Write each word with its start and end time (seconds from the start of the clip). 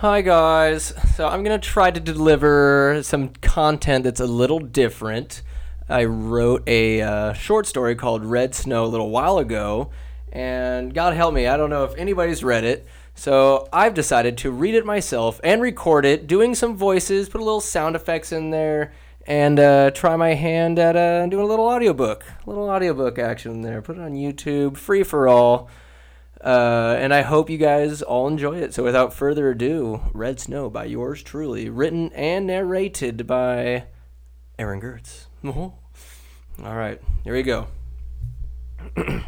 Hi 0.00 0.22
guys. 0.22 0.94
So 1.14 1.28
I'm 1.28 1.44
going 1.44 1.60
to 1.60 1.68
try 1.68 1.90
to 1.90 2.00
deliver 2.00 3.02
some 3.02 3.34
content 3.42 4.04
that's 4.04 4.18
a 4.18 4.24
little 4.24 4.58
different. 4.58 5.42
I 5.90 6.04
wrote 6.04 6.66
a 6.66 7.02
uh, 7.02 7.32
short 7.34 7.66
story 7.66 7.96
called 7.96 8.24
Red 8.24 8.54
Snow 8.54 8.86
a 8.86 8.88
little 8.88 9.10
while 9.10 9.36
ago, 9.36 9.90
and 10.32 10.94
God 10.94 11.12
help 11.12 11.34
me, 11.34 11.46
I 11.46 11.58
don't 11.58 11.68
know 11.68 11.84
if 11.84 11.94
anybody's 11.98 12.42
read 12.42 12.64
it. 12.64 12.86
So 13.14 13.68
I've 13.74 13.92
decided 13.92 14.38
to 14.38 14.50
read 14.50 14.74
it 14.74 14.86
myself 14.86 15.38
and 15.44 15.60
record 15.60 16.06
it, 16.06 16.26
doing 16.26 16.54
some 16.54 16.78
voices, 16.78 17.28
put 17.28 17.42
a 17.42 17.44
little 17.44 17.60
sound 17.60 17.94
effects 17.94 18.32
in 18.32 18.52
there, 18.52 18.94
and 19.26 19.60
uh, 19.60 19.90
try 19.90 20.16
my 20.16 20.32
hand 20.32 20.78
at 20.78 20.96
uh, 20.96 21.26
doing 21.26 21.44
a 21.44 21.46
little 21.46 21.66
audiobook. 21.66 22.24
A 22.46 22.48
little 22.48 22.70
audiobook 22.70 23.18
action 23.18 23.60
there. 23.60 23.82
Put 23.82 23.98
it 23.98 24.00
on 24.00 24.12
YouTube, 24.12 24.78
free 24.78 25.02
for 25.02 25.28
all. 25.28 25.68
Uh, 26.42 26.96
and 26.98 27.12
I 27.12 27.20
hope 27.22 27.50
you 27.50 27.58
guys 27.58 28.00
all 28.02 28.26
enjoy 28.26 28.58
it. 28.58 28.72
So 28.72 28.82
without 28.82 29.12
further 29.12 29.50
ado, 29.50 30.00
Red 30.14 30.40
Snow 30.40 30.70
by 30.70 30.86
yours 30.86 31.22
truly, 31.22 31.68
written 31.68 32.12
and 32.12 32.46
narrated 32.46 33.26
by 33.26 33.84
Aaron 34.58 34.80
Gertz. 34.80 35.26
all 36.64 36.76
right, 36.76 37.00
here 37.24 37.34
we 37.34 37.42
go. 37.42 37.66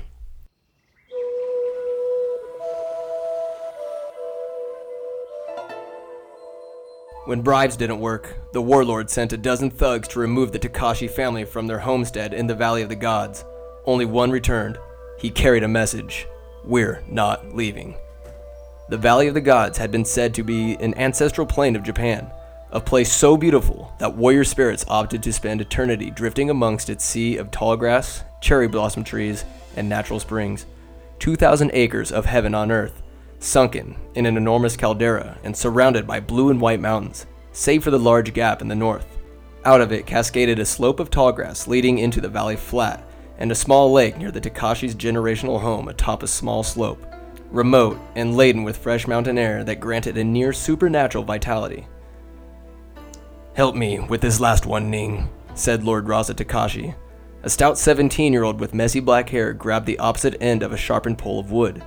When 7.25 7.43
bribes 7.43 7.77
didn't 7.77 8.01
work, 8.01 8.53
the 8.53 8.61
warlord 8.61 9.09
sent 9.09 9.33
a 9.33 9.37
dozen 9.37 9.71
thugs 9.71 10.09
to 10.09 10.19
remove 10.19 10.51
the 10.51 10.59
Takashi 10.59 11.09
family 11.09 11.45
from 11.45 11.69
their 11.69 11.79
homestead 11.79 12.35
in 12.35 12.49
the 12.49 12.55
Valley 12.57 12.83
of 12.83 12.89
the 12.89 12.97
Gods. 12.97 13.45
Only 13.87 14.07
one 14.07 14.33
returned. 14.33 14.77
He 15.21 15.31
carried 15.31 15.63
a 15.63 15.69
message 15.69 16.27
We're 16.65 17.03
not 17.09 17.55
leaving. 17.55 17.97
The 18.89 18.99
Valley 18.99 19.27
of 19.27 19.35
the 19.35 19.41
Gods 19.41 19.79
had 19.79 19.91
been 19.91 20.05
said 20.05 20.35
to 20.35 20.45
be 20.45 20.75
an 20.75 20.97
ancestral 20.99 21.47
plane 21.47 21.77
of 21.77 21.83
Japan, 21.83 22.31
a 22.71 22.81
place 22.81 23.13
so 23.13 23.37
beautiful 23.37 23.93
that 23.99 24.17
warrior 24.17 24.45
spirits 24.45 24.85
opted 24.89 25.23
to 25.23 25.33
spend 25.33 25.61
eternity 25.61 26.11
drifting 26.11 26.51
amongst 26.51 26.89
its 26.89 27.05
sea 27.05 27.37
of 27.37 27.51
tall 27.51 27.77
grass, 27.77 28.23
cherry 28.41 28.69
blossom 28.69 29.05
trees, 29.05 29.45
and 29.77 29.89
natural 29.89 30.21
springs. 30.21 30.67
2,000 31.19 31.71
acres 31.75 32.13
of 32.13 32.27
heaven 32.27 32.55
on 32.55 32.71
earth 32.71 33.03
sunken 33.43 33.97
in 34.15 34.27
an 34.27 34.37
enormous 34.37 34.77
caldera 34.77 35.39
and 35.43 35.57
surrounded 35.57 36.07
by 36.07 36.21
blue 36.21 36.51
and 36.51 36.61
white 36.61 36.81
mountains, 36.81 37.27
save 37.53 37.83
for 37.83 37.91
the 37.91 37.99
large 37.99 38.33
gap 38.33 38.63
in 38.63 38.69
the 38.69 38.75
north. 38.75 39.19
Out 39.65 39.81
of 39.81 39.93
it 39.93 40.07
cascaded 40.07 40.59
a 40.59 40.65
slope 40.65 41.01
of 41.01 41.11
tall 41.11 41.33
grass 41.33 41.67
leading 41.67 41.99
into 41.99 42.21
the 42.21 42.29
valley 42.29 42.57
flat, 42.57 43.05
and 43.39 43.51
a 43.51 43.57
small 43.57 43.93
lake 43.93 44.19
near 44.19 44.31
the 44.31 44.41
Takashi's 44.41 44.95
generational 44.95 45.61
home 45.61 45.89
atop 45.89 46.23
a 46.23 46.27
small 46.27 46.63
slope, 46.63 47.05
remote 47.51 47.99
and 48.15 48.37
laden 48.37 48.65
with 48.65 48.77
fresh 48.77 49.07
mountain 49.07 49.39
air 49.39 49.65
that 49.65 49.81
granted 49.81 50.17
a 50.17 50.25
near 50.25 50.53
supernatural 50.53 51.25
vitality. 51.25 51.87
Help 53.55 53.75
me 53.75 54.01
with 54.01 54.21
this 54.21 54.41
last 54.41 54.67
one, 54.67 54.91
Ning, 54.91 55.29
said 55.55 55.85
Lord 55.85 56.07
Raza 56.07 56.35
Takashi. 56.35 56.95
A 57.43 57.51
stout 57.51 57.77
17 57.77 58.33
year 58.33 58.45
old 58.45 58.61
with 58.61 58.75
messy 58.75 59.01
black 59.01 59.29
hair 59.29 59.53
grabbed 59.53 59.87
the 59.87 59.99
opposite 59.99 60.41
end 60.41 60.63
of 60.63 60.73
a 60.73 60.77
sharpened 60.77 61.19
pole 61.19 61.41
of 61.41 61.53
wood 61.53 61.83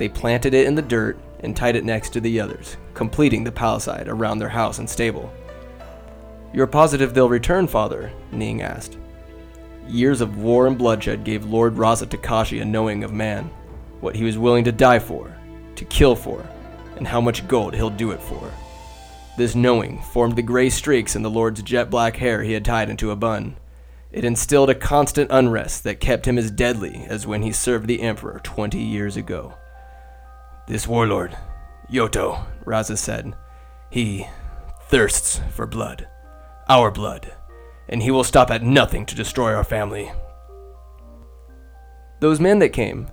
they 0.00 0.08
planted 0.08 0.54
it 0.54 0.66
in 0.66 0.74
the 0.74 0.80
dirt 0.80 1.18
and 1.40 1.54
tied 1.54 1.76
it 1.76 1.84
next 1.84 2.14
to 2.14 2.22
the 2.22 2.40
others, 2.40 2.78
completing 2.94 3.44
the 3.44 3.52
palisade 3.52 4.08
around 4.08 4.38
their 4.38 4.48
house 4.48 4.78
and 4.78 4.88
stable. 4.88 5.30
You're 6.54 6.66
positive 6.66 7.12
they'll 7.12 7.28
return, 7.28 7.66
father? 7.66 8.10
Ning 8.32 8.62
asked. 8.62 8.96
Years 9.90 10.20
of 10.20 10.38
war 10.38 10.68
and 10.68 10.78
bloodshed 10.78 11.24
gave 11.24 11.44
Lord 11.44 11.74
Raza 11.74 12.06
Takashi 12.06 12.62
a 12.62 12.64
knowing 12.64 13.02
of 13.02 13.12
man, 13.12 13.50
what 14.00 14.14
he 14.14 14.22
was 14.22 14.38
willing 14.38 14.62
to 14.64 14.72
die 14.72 15.00
for, 15.00 15.36
to 15.74 15.84
kill 15.84 16.14
for, 16.14 16.46
and 16.96 17.08
how 17.08 17.20
much 17.20 17.48
gold 17.48 17.74
he'll 17.74 17.90
do 17.90 18.12
it 18.12 18.22
for. 18.22 18.52
This 19.36 19.56
knowing 19.56 20.00
formed 20.00 20.36
the 20.36 20.42
gray 20.42 20.70
streaks 20.70 21.16
in 21.16 21.22
the 21.22 21.30
Lord's 21.30 21.62
jet 21.62 21.90
black 21.90 22.16
hair 22.16 22.42
he 22.44 22.52
had 22.52 22.64
tied 22.64 22.88
into 22.88 23.10
a 23.10 23.16
bun. 23.16 23.56
It 24.12 24.24
instilled 24.24 24.70
a 24.70 24.74
constant 24.76 25.30
unrest 25.32 25.82
that 25.84 25.98
kept 25.98 26.26
him 26.26 26.38
as 26.38 26.52
deadly 26.52 27.04
as 27.08 27.26
when 27.26 27.42
he 27.42 27.50
served 27.50 27.88
the 27.88 28.02
Emperor 28.02 28.40
20 28.44 28.78
years 28.78 29.16
ago. 29.16 29.54
This 30.68 30.86
warlord, 30.86 31.36
Yoto, 31.90 32.44
Raza 32.64 32.96
said, 32.96 33.34
he 33.90 34.28
thirsts 34.88 35.40
for 35.50 35.66
blood. 35.66 36.06
Our 36.68 36.92
blood. 36.92 37.32
And 37.90 38.02
he 38.02 38.10
will 38.10 38.24
stop 38.24 38.50
at 38.50 38.62
nothing 38.62 39.04
to 39.04 39.14
destroy 39.14 39.54
our 39.54 39.64
family. 39.64 40.10
Those 42.20 42.40
men 42.40 42.58
that 42.60 42.70
came, 42.70 43.08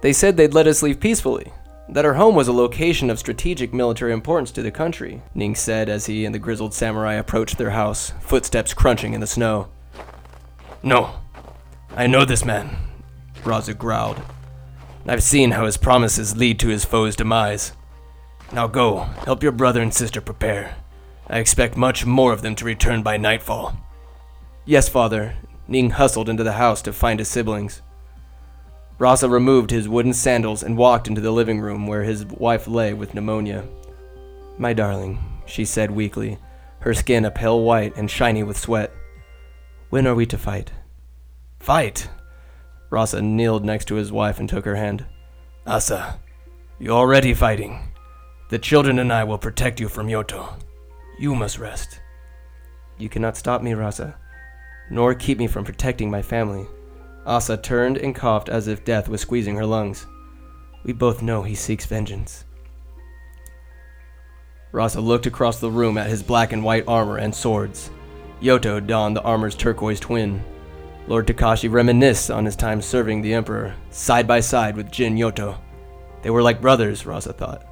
they 0.00 0.12
said 0.12 0.36
they'd 0.36 0.54
let 0.54 0.66
us 0.66 0.82
leave 0.82 0.98
peacefully, 0.98 1.52
that 1.88 2.04
our 2.04 2.14
home 2.14 2.34
was 2.34 2.48
a 2.48 2.52
location 2.52 3.10
of 3.10 3.18
strategic 3.18 3.74
military 3.74 4.12
importance 4.12 4.50
to 4.52 4.62
the 4.62 4.70
country, 4.70 5.20
Ning 5.34 5.54
said 5.54 5.88
as 5.88 6.06
he 6.06 6.24
and 6.24 6.34
the 6.34 6.38
grizzled 6.38 6.72
samurai 6.72 7.14
approached 7.14 7.58
their 7.58 7.70
house, 7.70 8.12
footsteps 8.20 8.72
crunching 8.72 9.12
in 9.14 9.20
the 9.20 9.26
snow. 9.26 9.68
No, 10.82 11.14
I 11.94 12.06
know 12.06 12.24
this 12.24 12.44
man, 12.44 12.76
Raza 13.42 13.76
growled. 13.76 14.22
I've 15.06 15.22
seen 15.22 15.50
how 15.50 15.66
his 15.66 15.76
promises 15.76 16.36
lead 16.36 16.58
to 16.60 16.68
his 16.68 16.84
foe's 16.84 17.16
demise. 17.16 17.72
Now 18.52 18.66
go, 18.66 19.00
help 19.24 19.42
your 19.42 19.52
brother 19.52 19.82
and 19.82 19.92
sister 19.92 20.20
prepare. 20.20 20.76
I 21.28 21.38
expect 21.38 21.76
much 21.76 22.06
more 22.06 22.32
of 22.32 22.42
them 22.42 22.54
to 22.56 22.64
return 22.64 23.02
by 23.02 23.16
nightfall. 23.16 23.76
Yes, 24.64 24.88
father. 24.88 25.34
Ning 25.66 25.90
hustled 25.90 26.28
into 26.28 26.44
the 26.44 26.52
house 26.52 26.82
to 26.82 26.92
find 26.92 27.18
his 27.18 27.28
siblings. 27.28 27.82
Rasa 28.98 29.28
removed 29.28 29.70
his 29.70 29.88
wooden 29.88 30.12
sandals 30.12 30.62
and 30.62 30.76
walked 30.76 31.08
into 31.08 31.20
the 31.20 31.32
living 31.32 31.60
room 31.60 31.86
where 31.86 32.04
his 32.04 32.24
wife 32.26 32.68
lay 32.68 32.94
with 32.94 33.14
pneumonia. 33.14 33.64
My 34.58 34.72
darling, 34.72 35.18
she 35.46 35.64
said 35.64 35.90
weakly, 35.90 36.38
her 36.80 36.94
skin 36.94 37.24
a 37.24 37.30
pale 37.30 37.62
white 37.62 37.96
and 37.96 38.08
shiny 38.08 38.44
with 38.44 38.56
sweat. 38.56 38.92
When 39.90 40.06
are 40.06 40.14
we 40.14 40.26
to 40.26 40.38
fight? 40.38 40.70
Fight? 41.58 42.08
Rasa 42.90 43.22
kneeled 43.22 43.64
next 43.64 43.86
to 43.86 43.96
his 43.96 44.12
wife 44.12 44.38
and 44.38 44.48
took 44.48 44.64
her 44.64 44.76
hand. 44.76 45.04
Asa, 45.66 46.20
you're 46.78 46.92
already 46.92 47.34
fighting. 47.34 47.80
The 48.50 48.58
children 48.58 48.98
and 48.98 49.12
I 49.12 49.24
will 49.24 49.38
protect 49.38 49.80
you 49.80 49.88
from 49.88 50.08
Yoto. 50.08 50.54
You 51.18 51.34
must 51.34 51.58
rest. 51.58 52.00
You 52.98 53.08
cannot 53.08 53.36
stop 53.36 53.62
me, 53.62 53.74
Rasa, 53.74 54.16
nor 54.90 55.14
keep 55.14 55.38
me 55.38 55.46
from 55.46 55.64
protecting 55.64 56.10
my 56.10 56.22
family. 56.22 56.66
Asa 57.24 57.56
turned 57.56 57.96
and 57.96 58.14
coughed 58.14 58.48
as 58.48 58.66
if 58.68 58.84
death 58.84 59.08
was 59.08 59.20
squeezing 59.20 59.56
her 59.56 59.66
lungs. 59.66 60.06
We 60.84 60.92
both 60.92 61.22
know 61.22 61.42
he 61.42 61.54
seeks 61.54 61.86
vengeance. 61.86 62.44
Rasa 64.72 65.00
looked 65.00 65.26
across 65.26 65.60
the 65.60 65.70
room 65.70 65.98
at 65.98 66.08
his 66.08 66.22
black 66.22 66.52
and 66.52 66.64
white 66.64 66.84
armor 66.88 67.18
and 67.18 67.34
swords. 67.34 67.90
Yoto 68.40 68.84
donned 68.84 69.16
the 69.16 69.22
armor's 69.22 69.54
turquoise 69.54 70.00
twin. 70.00 70.42
Lord 71.06 71.26
Takashi 71.26 71.70
reminisced 71.70 72.30
on 72.30 72.44
his 72.44 72.56
time 72.56 72.80
serving 72.80 73.22
the 73.22 73.34
Emperor, 73.34 73.74
side 73.90 74.26
by 74.26 74.40
side 74.40 74.76
with 74.76 74.90
Jin 74.90 75.16
Yoto. 75.16 75.58
They 76.22 76.30
were 76.30 76.42
like 76.42 76.60
brothers, 76.60 77.04
Rasa 77.04 77.32
thought. 77.32 77.66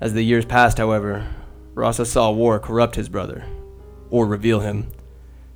As 0.00 0.14
the 0.14 0.22
years 0.22 0.44
passed, 0.44 0.78
however, 0.78 1.26
Rasa 1.74 2.04
saw 2.04 2.30
war 2.30 2.58
corrupt 2.58 2.96
his 2.96 3.08
brother, 3.08 3.44
or 4.10 4.26
reveal 4.26 4.60
him. 4.60 4.88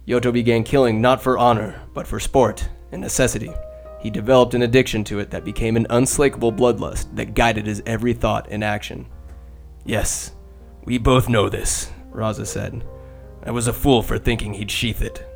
Yoto 0.07 0.33
began 0.33 0.63
killing 0.63 1.01
not 1.01 1.21
for 1.21 1.37
honor, 1.37 1.83
but 1.93 2.07
for 2.07 2.21
sport 2.21 2.69
and 2.93 3.01
necessity. 3.01 3.53
He 3.99 4.11
developed 4.11 4.55
an 4.55 4.63
addiction 4.63 5.03
to 5.05 5.19
it 5.19 5.31
that 5.31 5.45
became 5.45 5.77
an 5.77 5.87
unslakable 5.91 6.53
bloodlust 6.53 7.15
that 7.17 7.35
guided 7.35 7.67
his 7.67 7.83
every 7.87 8.13
thought 8.13 8.47
and 8.51 8.63
action. 8.63 9.07
Yes, 9.85 10.33
we 10.85 10.99
both 10.99 11.29
know 11.29 11.49
this, 11.49 11.91
Raza 12.13 12.47
said. 12.47 12.85
I 13.45 13.51
was 13.51 13.67
a 13.67 13.73
fool 13.73 14.03
for 14.03 14.19
thinking 14.19 14.55
he'd 14.55 14.71
sheath 14.71 15.03
it. 15.03 15.27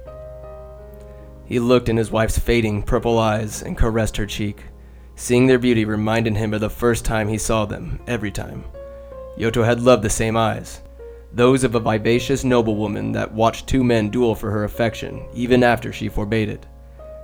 He 1.44 1.58
looked 1.58 1.88
in 1.88 1.96
his 1.96 2.12
wife's 2.12 2.38
fading 2.38 2.84
purple 2.84 3.18
eyes 3.18 3.62
and 3.62 3.76
caressed 3.76 4.16
her 4.18 4.26
cheek. 4.26 4.62
Seeing 5.16 5.48
their 5.48 5.58
beauty 5.58 5.84
reminded 5.84 6.36
him 6.36 6.54
of 6.54 6.60
the 6.60 6.70
first 6.70 7.04
time 7.04 7.28
he 7.28 7.38
saw 7.38 7.64
them, 7.64 8.00
every 8.06 8.30
time. 8.30 8.64
Yoto 9.36 9.64
had 9.64 9.80
loved 9.80 10.04
the 10.04 10.10
same 10.10 10.36
eyes, 10.36 10.80
those 11.32 11.64
of 11.64 11.74
a 11.74 11.80
vivacious 11.80 12.44
noblewoman 12.44 13.12
that 13.12 13.32
watched 13.32 13.66
two 13.66 13.84
men 13.84 14.10
duel 14.10 14.34
for 14.34 14.50
her 14.50 14.64
affection, 14.64 15.26
even 15.34 15.62
after 15.62 15.92
she 15.92 16.08
forbade 16.08 16.48
it. 16.48 16.66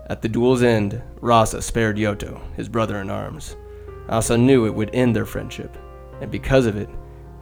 At 0.08 0.22
the 0.22 0.28
duel's 0.28 0.62
end, 0.62 1.02
Rasa 1.20 1.62
spared 1.62 1.96
Yoto, 1.96 2.40
his 2.54 2.68
brother 2.68 3.00
in 3.00 3.10
arms. 3.10 3.56
Asa 4.08 4.38
knew 4.38 4.66
it 4.66 4.74
would 4.74 4.94
end 4.94 5.16
their 5.16 5.26
friendship, 5.26 5.76
and 6.20 6.30
because 6.30 6.66
of 6.66 6.76
it, 6.76 6.88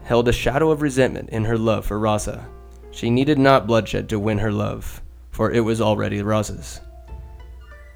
held 0.03 0.29
a 0.29 0.33
shadow 0.33 0.71
of 0.71 0.83
resentment 0.83 1.31
in 1.31 1.45
her 1.45 1.59
love 1.59 1.85
for 1.85 1.99
Rasa. 1.99 2.49
She 2.91 3.11
needed 3.11 3.39
not 3.39 3.67
bloodshed 3.67 4.09
to 4.09 4.19
win 4.19 4.39
her 4.39 4.53
love 4.53 5.03
for 5.35 5.51
it 5.51 5.61
was 5.61 5.81
already 5.81 6.23
Rasa's. 6.23 6.81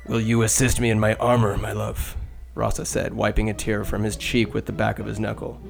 Will 0.09 0.21
you 0.21 0.43
assist 0.43 0.81
me 0.81 0.91
in 0.91 0.99
my 0.99 1.15
armor, 1.15 1.57
my 1.57 1.73
love? 1.73 2.17
Rasa 2.57 2.85
said, 2.85 3.15
wiping 3.15 3.49
a 3.49 3.55
tear 3.55 3.85
from 3.85 4.03
his 4.03 4.17
cheek 4.17 4.53
with 4.53 4.67
the 4.67 4.73
back 4.73 4.99
of 4.99 5.07
his 5.07 5.21
knuckle. 5.21 5.61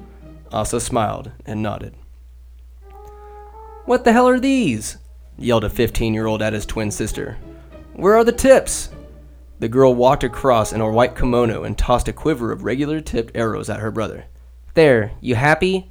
Asa 0.51 0.79
smiled 0.79 1.31
and 1.45 1.61
nodded. 1.61 1.93
What 3.89 4.03
the 4.03 4.13
hell 4.13 4.29
are 4.29 4.39
these? 4.39 4.99
yelled 5.35 5.63
a 5.63 5.69
15 5.69 6.13
year 6.13 6.27
old 6.27 6.43
at 6.43 6.53
his 6.53 6.67
twin 6.67 6.91
sister. 6.91 7.39
Where 7.93 8.15
are 8.15 8.23
the 8.23 8.31
tips? 8.31 8.89
The 9.57 9.67
girl 9.67 9.95
walked 9.95 10.23
across 10.23 10.71
in 10.71 10.79
a 10.79 10.87
white 10.87 11.15
kimono 11.15 11.63
and 11.63 11.75
tossed 11.75 12.07
a 12.07 12.13
quiver 12.13 12.51
of 12.51 12.63
regular 12.63 13.01
tipped 13.01 13.35
arrows 13.35 13.67
at 13.67 13.79
her 13.79 13.89
brother. 13.89 14.25
There, 14.75 15.13
you 15.21 15.33
happy? 15.33 15.89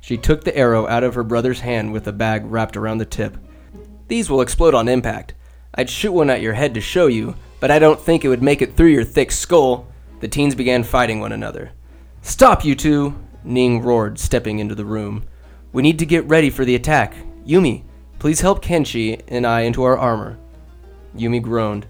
She 0.00 0.16
took 0.16 0.42
the 0.42 0.56
arrow 0.56 0.88
out 0.88 1.04
of 1.04 1.14
her 1.14 1.22
brother's 1.22 1.60
hand 1.60 1.92
with 1.92 2.08
a 2.08 2.12
bag 2.12 2.44
wrapped 2.46 2.76
around 2.76 2.98
the 2.98 3.06
tip. 3.06 3.36
These 4.08 4.28
will 4.28 4.40
explode 4.40 4.74
on 4.74 4.88
impact. 4.88 5.34
I'd 5.72 5.88
shoot 5.88 6.10
one 6.10 6.30
at 6.30 6.42
your 6.42 6.54
head 6.54 6.74
to 6.74 6.80
show 6.80 7.06
you, 7.06 7.36
but 7.60 7.70
I 7.70 7.78
don't 7.78 8.00
think 8.00 8.24
it 8.24 8.28
would 8.28 8.42
make 8.42 8.60
it 8.60 8.76
through 8.76 8.88
your 8.88 9.04
thick 9.04 9.30
skull. 9.30 9.86
The 10.18 10.26
teens 10.26 10.56
began 10.56 10.82
fighting 10.82 11.20
one 11.20 11.30
another. 11.30 11.70
Stop, 12.22 12.64
you 12.64 12.74
two! 12.74 13.14
Ning 13.44 13.82
roared, 13.82 14.18
stepping 14.18 14.58
into 14.58 14.74
the 14.74 14.84
room. 14.84 15.22
We 15.72 15.84
need 15.84 16.00
to 16.00 16.06
get 16.06 16.26
ready 16.26 16.50
for 16.50 16.64
the 16.64 16.74
attack. 16.74 17.14
Yumi, 17.46 17.84
please 18.18 18.40
help 18.40 18.62
Kenshi 18.62 19.22
and 19.28 19.46
I 19.46 19.62
into 19.62 19.82
our 19.84 19.96
armor. 19.96 20.38
Yumi 21.16 21.40
groaned. 21.40 21.86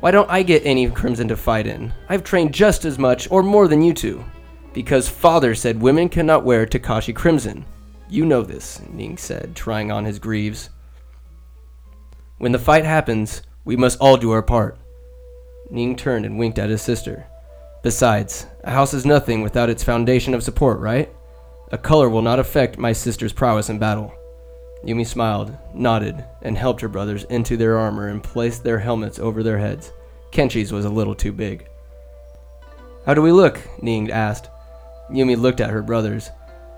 Why 0.00 0.10
don't 0.10 0.30
I 0.30 0.42
get 0.42 0.64
any 0.64 0.88
crimson 0.90 1.28
to 1.28 1.36
fight 1.36 1.66
in? 1.66 1.92
I've 2.08 2.24
trained 2.24 2.54
just 2.54 2.84
as 2.84 2.98
much 2.98 3.30
or 3.30 3.42
more 3.42 3.68
than 3.68 3.82
you 3.82 3.92
two. 3.94 4.24
Because 4.72 5.08
father 5.08 5.54
said 5.54 5.80
women 5.80 6.08
cannot 6.08 6.44
wear 6.44 6.66
Takashi 6.66 7.14
crimson. 7.14 7.64
You 8.08 8.24
know 8.24 8.42
this, 8.42 8.80
Ning 8.90 9.16
said, 9.16 9.54
trying 9.54 9.90
on 9.90 10.04
his 10.04 10.18
greaves. 10.18 10.70
When 12.38 12.52
the 12.52 12.58
fight 12.58 12.84
happens, 12.84 13.42
we 13.64 13.76
must 13.76 13.98
all 14.00 14.16
do 14.16 14.30
our 14.30 14.42
part. 14.42 14.78
Ning 15.70 15.96
turned 15.96 16.24
and 16.24 16.38
winked 16.38 16.58
at 16.58 16.70
his 16.70 16.82
sister. 16.82 17.26
Besides, 17.82 18.46
a 18.64 18.70
house 18.70 18.94
is 18.94 19.04
nothing 19.04 19.42
without 19.42 19.70
its 19.70 19.84
foundation 19.84 20.34
of 20.34 20.42
support, 20.42 20.80
right? 20.80 21.12
A 21.70 21.78
color 21.78 22.08
will 22.08 22.22
not 22.22 22.38
affect 22.38 22.78
my 22.78 22.92
sister's 22.92 23.32
prowess 23.32 23.68
in 23.68 23.78
battle. 23.78 24.12
Yumi 24.84 25.06
smiled, 25.06 25.56
nodded, 25.74 26.24
and 26.42 26.56
helped 26.56 26.80
her 26.80 26.88
brothers 26.88 27.24
into 27.24 27.56
their 27.56 27.78
armor 27.78 28.08
and 28.08 28.22
placed 28.22 28.62
their 28.62 28.78
helmets 28.78 29.18
over 29.18 29.42
their 29.42 29.58
heads. 29.58 29.92
Kenshi's 30.30 30.72
was 30.72 30.84
a 30.84 30.90
little 30.90 31.14
too 31.14 31.32
big. 31.32 31.68
How 33.04 33.14
do 33.14 33.22
we 33.22 33.32
look? 33.32 33.60
Ning 33.82 34.10
asked. 34.10 34.50
Yumi 35.10 35.36
looked 35.36 35.60
at 35.60 35.70
her 35.70 35.82
brothers. 35.82 36.30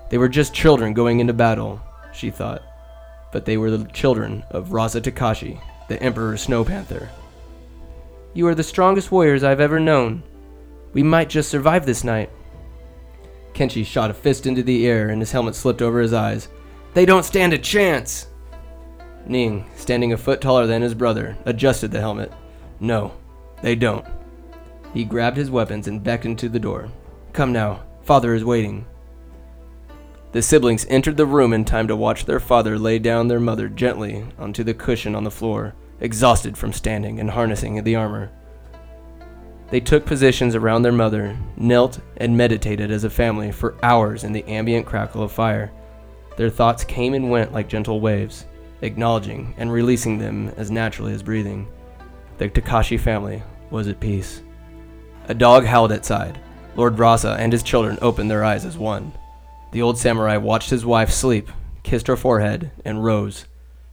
They 0.09 0.17
were 0.17 0.29
just 0.29 0.53
children 0.53 0.93
going 0.93 1.19
into 1.19 1.33
battle, 1.33 1.81
she 2.13 2.31
thought. 2.31 2.63
But 3.31 3.45
they 3.45 3.57
were 3.57 3.71
the 3.71 3.85
children 3.91 4.43
of 4.49 4.69
Raza 4.69 5.01
Takashi, 5.01 5.61
the 5.87 6.01
Emperor's 6.01 6.41
Snow 6.41 6.65
Panther. 6.65 7.09
You 8.33 8.47
are 8.47 8.55
the 8.55 8.63
strongest 8.63 9.11
warriors 9.11 9.43
I've 9.43 9.59
ever 9.59 9.79
known. 9.79 10.23
We 10.93 11.03
might 11.03 11.29
just 11.29 11.49
survive 11.49 11.85
this 11.85 12.03
night. 12.03 12.29
Kenshi 13.53 13.85
shot 13.85 14.09
a 14.09 14.13
fist 14.13 14.47
into 14.47 14.63
the 14.63 14.87
air 14.87 15.09
and 15.09 15.21
his 15.21 15.31
helmet 15.31 15.55
slipped 15.55 15.81
over 15.81 15.99
his 15.99 16.13
eyes. 16.13 16.47
They 16.93 17.05
don't 17.05 17.23
stand 17.23 17.53
a 17.53 17.57
chance! 17.57 18.27
Ning, 19.25 19.65
standing 19.75 20.13
a 20.13 20.17
foot 20.17 20.41
taller 20.41 20.67
than 20.67 20.81
his 20.81 20.93
brother, 20.93 21.37
adjusted 21.45 21.91
the 21.91 22.01
helmet. 22.01 22.31
No, 22.79 23.13
they 23.61 23.75
don't. 23.75 24.05
He 24.93 25.05
grabbed 25.05 25.37
his 25.37 25.51
weapons 25.51 25.87
and 25.87 26.03
beckoned 26.03 26.39
to 26.39 26.49
the 26.49 26.59
door. 26.59 26.89
Come 27.33 27.53
now, 27.53 27.83
father 28.03 28.33
is 28.33 28.43
waiting. 28.43 28.85
The 30.33 30.41
siblings 30.41 30.85
entered 30.89 31.17
the 31.17 31.25
room 31.25 31.53
in 31.53 31.65
time 31.65 31.87
to 31.87 31.95
watch 31.95 32.25
their 32.25 32.39
father 32.39 32.77
lay 32.77 32.99
down 32.99 33.27
their 33.27 33.39
mother 33.39 33.69
gently 33.69 34.25
onto 34.37 34.63
the 34.63 34.73
cushion 34.73 35.15
on 35.15 35.23
the 35.23 35.31
floor, 35.31 35.75
exhausted 35.99 36.57
from 36.57 36.73
standing 36.73 37.19
and 37.19 37.31
harnessing 37.31 37.81
the 37.83 37.95
armor. 37.95 38.31
They 39.69 39.79
took 39.79 40.05
positions 40.05 40.55
around 40.55 40.81
their 40.81 40.91
mother, 40.91 41.37
knelt, 41.55 41.99
and 42.17 42.35
meditated 42.35 42.91
as 42.91 43.05
a 43.05 43.09
family 43.09 43.51
for 43.51 43.77
hours 43.81 44.25
in 44.25 44.33
the 44.33 44.43
ambient 44.45 44.85
crackle 44.85 45.23
of 45.23 45.31
fire. 45.31 45.71
Their 46.37 46.49
thoughts 46.49 46.83
came 46.83 47.13
and 47.13 47.29
went 47.29 47.53
like 47.53 47.67
gentle 47.67 47.99
waves, 47.99 48.45
acknowledging 48.81 49.53
and 49.57 49.71
releasing 49.71 50.17
them 50.17 50.49
as 50.57 50.71
naturally 50.71 51.13
as 51.13 51.23
breathing. 51.23 51.67
The 52.37 52.49
Takashi 52.49 52.99
family 52.99 53.43
was 53.69 53.87
at 53.87 53.99
peace. 53.99 54.41
A 55.27 55.33
dog 55.33 55.65
howled 55.65 55.91
outside. 55.91 56.39
Lord 56.75 56.97
Rasa 56.97 57.35
and 57.39 57.51
his 57.51 57.63
children 57.63 57.97
opened 58.01 58.31
their 58.31 58.43
eyes 58.43 58.65
as 58.65 58.77
one. 58.77 59.13
The 59.71 59.81
old 59.81 59.97
samurai 59.97 60.37
watched 60.37 60.69
his 60.69 60.85
wife 60.85 61.11
sleep, 61.11 61.49
kissed 61.83 62.07
her 62.07 62.17
forehead, 62.17 62.71
and 62.83 63.03
rose. 63.03 63.45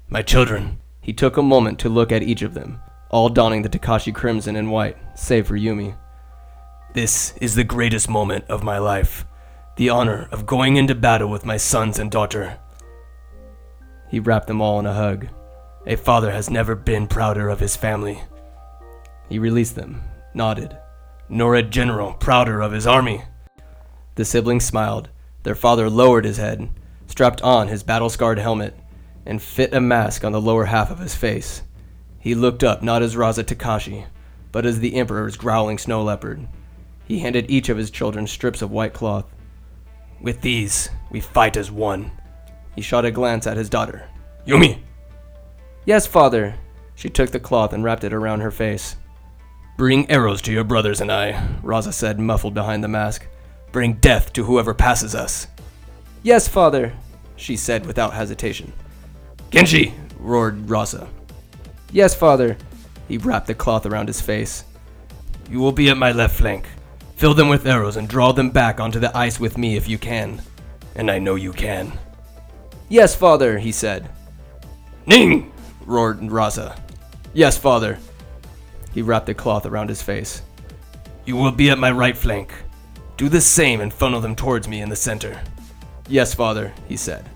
My 0.08 0.22
children! 0.22 0.78
He 1.00 1.12
took 1.12 1.36
a 1.36 1.42
moment 1.42 1.78
to 1.80 1.88
look 1.88 2.12
at 2.12 2.22
each 2.22 2.42
of 2.42 2.54
them, 2.54 2.80
all 3.10 3.28
donning 3.28 3.62
the 3.62 3.68
Takashi 3.68 4.14
crimson 4.14 4.56
and 4.56 4.70
white, 4.70 4.96
save 5.14 5.46
for 5.46 5.56
Yumi. 5.56 5.96
This 6.94 7.34
is 7.40 7.54
the 7.54 7.64
greatest 7.64 8.08
moment 8.08 8.44
of 8.48 8.62
my 8.62 8.78
life 8.78 9.24
the 9.78 9.88
honor 9.88 10.28
of 10.32 10.44
going 10.44 10.74
into 10.74 10.92
battle 10.92 11.28
with 11.28 11.46
my 11.46 11.56
sons 11.56 12.00
and 12.00 12.10
daughter. 12.10 12.58
He 14.08 14.18
wrapped 14.18 14.48
them 14.48 14.60
all 14.60 14.80
in 14.80 14.86
a 14.86 14.92
hug. 14.92 15.28
A 15.86 15.94
father 15.94 16.32
has 16.32 16.50
never 16.50 16.74
been 16.74 17.06
prouder 17.06 17.48
of 17.48 17.60
his 17.60 17.76
family. 17.76 18.24
He 19.28 19.38
released 19.38 19.76
them, 19.76 20.02
nodded. 20.34 20.76
Nor 21.28 21.54
a 21.54 21.62
general 21.62 22.14
prouder 22.14 22.60
of 22.60 22.72
his 22.72 22.88
army. 22.88 23.22
The 24.16 24.24
siblings 24.24 24.64
smiled. 24.64 25.10
Their 25.44 25.54
father 25.54 25.88
lowered 25.88 26.24
his 26.24 26.38
head, 26.38 26.70
strapped 27.06 27.40
on 27.42 27.68
his 27.68 27.84
battle 27.84 28.10
scarred 28.10 28.40
helmet, 28.40 28.76
and 29.24 29.40
fit 29.40 29.72
a 29.72 29.80
mask 29.80 30.24
on 30.24 30.32
the 30.32 30.40
lower 30.40 30.64
half 30.64 30.90
of 30.90 30.98
his 30.98 31.14
face. 31.14 31.62
He 32.18 32.34
looked 32.34 32.64
up 32.64 32.82
not 32.82 33.02
as 33.02 33.14
Raza 33.14 33.44
Takashi, 33.44 34.06
but 34.50 34.66
as 34.66 34.80
the 34.80 34.96
Emperor's 34.96 35.36
growling 35.36 35.78
snow 35.78 36.02
leopard. 36.02 36.48
He 37.04 37.20
handed 37.20 37.48
each 37.48 37.68
of 37.68 37.78
his 37.78 37.92
children 37.92 38.26
strips 38.26 38.60
of 38.60 38.72
white 38.72 38.92
cloth. 38.92 39.32
With 40.20 40.40
these, 40.40 40.90
we 41.10 41.20
fight 41.20 41.56
as 41.56 41.70
one. 41.70 42.10
He 42.74 42.82
shot 42.82 43.04
a 43.04 43.10
glance 43.10 43.46
at 43.46 43.56
his 43.56 43.70
daughter. 43.70 44.08
Yumi! 44.46 44.80
Yes, 45.84 46.06
father. 46.06 46.54
She 46.94 47.08
took 47.08 47.30
the 47.30 47.40
cloth 47.40 47.72
and 47.72 47.84
wrapped 47.84 48.04
it 48.04 48.12
around 48.12 48.40
her 48.40 48.50
face. 48.50 48.96
Bring 49.76 50.10
arrows 50.10 50.42
to 50.42 50.52
your 50.52 50.64
brothers 50.64 51.00
and 51.00 51.12
I, 51.12 51.32
Raza 51.62 51.92
said, 51.92 52.18
muffled 52.18 52.54
behind 52.54 52.82
the 52.82 52.88
mask. 52.88 53.26
Bring 53.70 53.94
death 53.94 54.32
to 54.32 54.44
whoever 54.44 54.74
passes 54.74 55.14
us. 55.14 55.46
Yes, 56.22 56.48
father, 56.48 56.92
she 57.36 57.56
said 57.56 57.86
without 57.86 58.12
hesitation. 58.12 58.72
Kenshi! 59.50 59.92
roared 60.18 60.66
Raza. 60.66 61.08
Yes, 61.92 62.14
father. 62.14 62.56
He 63.06 63.18
wrapped 63.18 63.46
the 63.46 63.54
cloth 63.54 63.86
around 63.86 64.08
his 64.08 64.20
face. 64.20 64.64
You 65.48 65.60
will 65.60 65.72
be 65.72 65.88
at 65.88 65.96
my 65.96 66.12
left 66.12 66.36
flank. 66.36 66.66
Fill 67.18 67.34
them 67.34 67.48
with 67.48 67.66
arrows 67.66 67.96
and 67.96 68.08
draw 68.08 68.30
them 68.30 68.50
back 68.50 68.78
onto 68.78 69.00
the 69.00 69.14
ice 69.16 69.40
with 69.40 69.58
me 69.58 69.76
if 69.76 69.88
you 69.88 69.98
can. 69.98 70.40
And 70.94 71.10
I 71.10 71.18
know 71.18 71.34
you 71.34 71.52
can. 71.52 71.98
Yes, 72.88 73.16
father, 73.16 73.58
he 73.58 73.72
said. 73.72 74.08
Ning! 75.04 75.52
roared 75.84 76.20
Raza. 76.20 76.78
Yes, 77.32 77.58
father. 77.58 77.98
He 78.94 79.02
wrapped 79.02 79.28
a 79.28 79.34
cloth 79.34 79.66
around 79.66 79.88
his 79.88 80.00
face. 80.00 80.42
You 81.24 81.34
will 81.34 81.50
be 81.50 81.70
at 81.70 81.78
my 81.78 81.90
right 81.90 82.16
flank. 82.16 82.52
Do 83.16 83.28
the 83.28 83.40
same 83.40 83.80
and 83.80 83.92
funnel 83.92 84.20
them 84.20 84.36
towards 84.36 84.68
me 84.68 84.80
in 84.80 84.88
the 84.88 84.94
center. 84.94 85.40
Yes, 86.08 86.34
father, 86.34 86.72
he 86.86 86.96
said. 86.96 87.28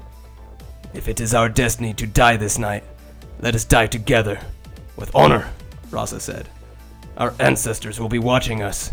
If 0.94 1.08
it 1.08 1.20
is 1.20 1.34
our 1.34 1.48
destiny 1.48 1.92
to 1.94 2.06
die 2.06 2.36
this 2.36 2.56
night, 2.56 2.84
let 3.40 3.56
us 3.56 3.64
die 3.64 3.88
together. 3.88 4.38
With 4.94 5.12
honor, 5.12 5.50
Raza 5.90 6.20
said. 6.20 6.48
Our 7.16 7.34
ancestors 7.40 7.98
will 7.98 8.08
be 8.08 8.20
watching 8.20 8.62
us, 8.62 8.92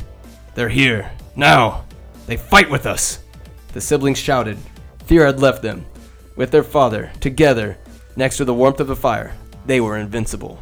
they're 0.56 0.70
here. 0.70 1.12
Now! 1.36 1.86
They 2.28 2.38
fight 2.38 2.70
with 2.70 2.86
us! 2.86 3.20
The 3.74 3.82
siblings 3.82 4.18
shouted. 4.18 4.58
Fear 5.06 5.26
had 5.26 5.40
left 5.40 5.62
them. 5.62 5.86
With 6.36 6.52
their 6.52 6.64
father, 6.64 7.12
together, 7.20 7.78
next 8.16 8.38
to 8.38 8.46
the 8.46 8.54
warmth 8.54 8.80
of 8.80 8.88
the 8.88 8.96
fire, 8.96 9.36
they 9.66 9.82
were 9.82 9.98
invincible. 9.98 10.60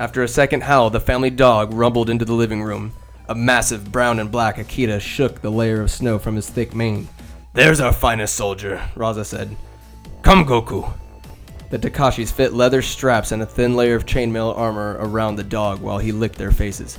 After 0.00 0.22
a 0.22 0.28
second 0.28 0.62
howl, 0.62 0.90
the 0.90 1.00
family 1.00 1.30
dog 1.30 1.72
rumbled 1.72 2.08
into 2.08 2.24
the 2.24 2.32
living 2.32 2.62
room. 2.62 2.92
A 3.28 3.34
massive 3.34 3.90
brown 3.90 4.20
and 4.20 4.30
black 4.30 4.56
Akita 4.56 5.00
shook 5.00 5.40
the 5.40 5.50
layer 5.50 5.82
of 5.82 5.90
snow 5.90 6.18
from 6.18 6.36
his 6.36 6.48
thick 6.48 6.74
mane. 6.74 7.08
There's 7.52 7.80
our 7.80 7.92
finest 7.92 8.36
soldier, 8.36 8.80
Raza 8.94 9.26
said. 9.26 9.56
Come, 10.22 10.44
Goku. 10.44 10.92
The 11.70 11.78
Takashis 11.78 12.32
fit 12.32 12.52
leather 12.54 12.80
straps 12.80 13.32
and 13.32 13.42
a 13.42 13.46
thin 13.46 13.74
layer 13.74 13.96
of 13.96 14.06
chainmail 14.06 14.56
armor 14.56 14.96
around 15.00 15.36
the 15.36 15.44
dog 15.44 15.80
while 15.80 15.98
he 15.98 16.12
licked 16.12 16.38
their 16.38 16.52
faces. 16.52 16.98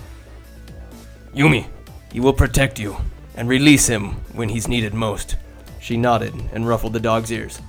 Yumi, 1.34 1.68
he 2.12 2.20
will 2.20 2.34
protect 2.34 2.80
you 2.80 2.98
and 3.36 3.48
release 3.48 3.88
him 3.88 4.12
when 4.34 4.50
he's 4.50 4.68
needed 4.68 4.94
most. 4.94 5.36
She 5.80 5.96
nodded 5.96 6.34
and 6.54 6.68
ruffled 6.68 6.94
the 6.94 7.00
dog's 7.00 7.32
ears. 7.32 7.62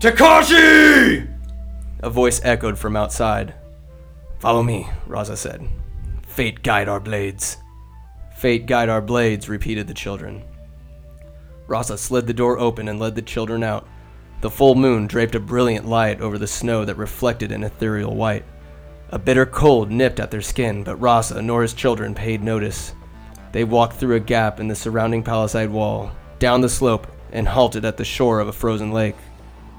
Takashi! 0.00 1.28
A 2.02 2.10
voice 2.10 2.40
echoed 2.42 2.78
from 2.78 2.96
outside. 2.96 3.54
Follow 4.40 4.62
me, 4.62 4.88
Raza 5.06 5.36
said. 5.36 5.68
Fate 6.26 6.62
guide 6.62 6.88
our 6.88 6.98
blades. 6.98 7.58
Fate 8.36 8.66
guide 8.66 8.88
our 8.88 9.00
blades, 9.00 9.48
repeated 9.48 9.86
the 9.86 9.94
children. 9.94 10.42
Raza 11.68 11.96
slid 11.96 12.26
the 12.26 12.34
door 12.34 12.58
open 12.58 12.88
and 12.88 12.98
led 12.98 13.14
the 13.14 13.22
children 13.22 13.62
out. 13.62 13.86
The 14.40 14.50
full 14.50 14.74
moon 14.74 15.06
draped 15.06 15.36
a 15.36 15.40
brilliant 15.40 15.86
light 15.86 16.20
over 16.20 16.36
the 16.36 16.48
snow 16.48 16.84
that 16.84 16.96
reflected 16.96 17.52
an 17.52 17.62
ethereal 17.62 18.16
white. 18.16 18.44
A 19.12 19.18
bitter 19.18 19.44
cold 19.44 19.90
nipped 19.90 20.18
at 20.20 20.30
their 20.30 20.40
skin, 20.40 20.84
but 20.84 20.96
Rasa 20.96 21.42
nor 21.42 21.60
his 21.60 21.74
children 21.74 22.14
paid 22.14 22.42
notice. 22.42 22.94
They 23.52 23.62
walked 23.62 23.96
through 23.96 24.16
a 24.16 24.20
gap 24.20 24.58
in 24.58 24.68
the 24.68 24.74
surrounding 24.74 25.22
palisade 25.22 25.68
wall, 25.68 26.12
down 26.38 26.62
the 26.62 26.70
slope, 26.70 27.06
and 27.30 27.46
halted 27.46 27.84
at 27.84 27.98
the 27.98 28.06
shore 28.06 28.40
of 28.40 28.48
a 28.48 28.52
frozen 28.52 28.90
lake. 28.90 29.16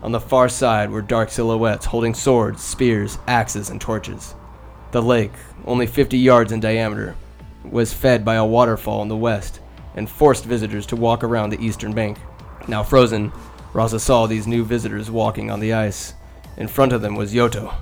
On 0.04 0.12
the 0.12 0.20
far 0.20 0.50
side 0.50 0.92
were 0.92 1.02
dark 1.02 1.32
silhouettes 1.32 1.88
holding 1.88 2.14
swords, 2.14 2.62
spears, 2.62 3.18
axes, 3.26 3.72
and 3.72 3.82
torches. 3.82 4.36
The 4.92 5.02
lake, 5.02 5.34
only 5.66 5.88
50 5.88 6.16
yards 6.16 6.52
in 6.52 6.60
diameter, 6.60 7.16
was 7.64 7.92
fed 7.92 8.24
by 8.24 8.36
a 8.36 8.46
waterfall 8.46 9.02
in 9.02 9.08
the 9.08 9.18
west, 9.18 9.62
and 9.96 10.08
forced 10.08 10.46
visitors 10.46 10.86
to 10.88 10.96
walk 10.96 11.24
around 11.24 11.50
the 11.50 11.66
eastern 11.66 11.94
bank. 11.94 12.20
Now 12.68 12.84
frozen, 12.84 13.32
Raza 13.74 14.00
saw 14.00 14.28
these 14.28 14.46
new 14.46 14.64
visitors 14.64 15.10
walking 15.10 15.50
on 15.50 15.60
the 15.60 15.74
ice. 15.74 16.14
In 16.56 16.68
front 16.68 16.94
of 16.94 17.02
them 17.02 17.16
was 17.16 17.34
Yoto, 17.34 17.74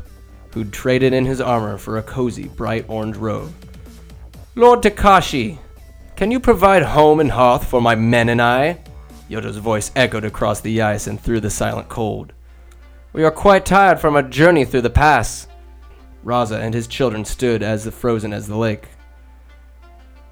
who'd 0.53 0.74
traded 0.74 1.13
in 1.13 1.25
his 1.25 1.41
armor 1.41 1.77
for 1.77 1.98
a 1.98 2.03
cozy, 2.03 2.48
bright 2.48 2.86
orange 2.88 3.17
robe. 3.17 3.53
Lord 4.55 4.81
Takashi, 4.81 5.58
can 6.15 6.29
you 6.29 6.39
provide 6.39 6.84
home 6.84 7.20
and 7.20 7.31
hearth 7.31 7.65
for 7.65 7.81
my 7.81 7.96
men 7.96 8.29
and 8.29 8.41
I? 8.41 8.79
Yoto's 9.29 9.58
voice 9.58 9.91
echoed 9.96 10.25
across 10.25 10.60
the 10.60 10.81
ice 10.81 11.08
and 11.08 11.20
through 11.20 11.39
the 11.39 11.50
silent 11.50 11.88
cold. 11.88 12.34
We 13.13 13.24
are 13.24 13.31
quite 13.31 13.65
tired 13.65 14.00
from 14.00 14.15
our 14.15 14.24
journey 14.24 14.65
through 14.65 14.81
the 14.81 14.89
pass. 14.89 15.48
Raza 16.25 16.60
and 16.60 16.74
his 16.74 16.88
children 16.88 17.25
stood 17.25 17.63
as 17.63 17.88
frozen 17.88 18.34
as 18.34 18.48
the 18.48 18.58
lake. 18.58 18.88